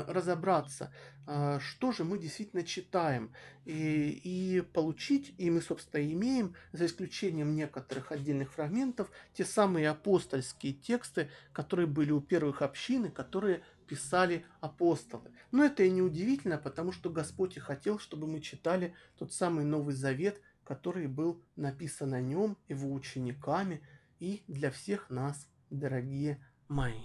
разобраться, 0.07 0.91
а, 1.27 1.59
что 1.59 1.91
же 1.91 2.03
мы 2.03 2.17
действительно 2.17 2.63
читаем, 2.63 3.31
и, 3.65 4.09
и 4.23 4.61
получить, 4.61 5.33
и 5.37 5.49
мы, 5.49 5.61
собственно, 5.61 6.03
имеем, 6.11 6.55
за 6.71 6.87
исключением 6.87 7.55
некоторых 7.55 8.11
отдельных 8.11 8.51
фрагментов, 8.51 9.09
те 9.33 9.45
самые 9.45 9.89
апостольские 9.89 10.73
тексты, 10.73 11.29
которые 11.53 11.87
были 11.87 12.11
у 12.11 12.21
первых 12.21 12.61
общин, 12.61 13.05
и 13.05 13.09
которые 13.09 13.61
писали 13.87 14.45
апостолы. 14.61 15.31
Но 15.51 15.63
это 15.63 15.83
и 15.83 15.91
не 15.91 16.01
удивительно, 16.01 16.57
потому 16.57 16.91
что 16.91 17.09
Господь 17.09 17.57
и 17.57 17.59
хотел, 17.59 17.99
чтобы 17.99 18.27
мы 18.27 18.41
читали 18.41 18.95
тот 19.17 19.33
самый 19.33 19.65
Новый 19.65 19.93
Завет, 19.93 20.41
который 20.63 21.07
был 21.07 21.43
написан 21.55 22.13
о 22.13 22.21
нем, 22.21 22.57
его 22.67 22.91
учениками 22.93 23.81
и 24.19 24.43
для 24.47 24.71
всех 24.71 25.09
нас, 25.09 25.47
дорогие 25.69 26.39
мои. 26.67 27.01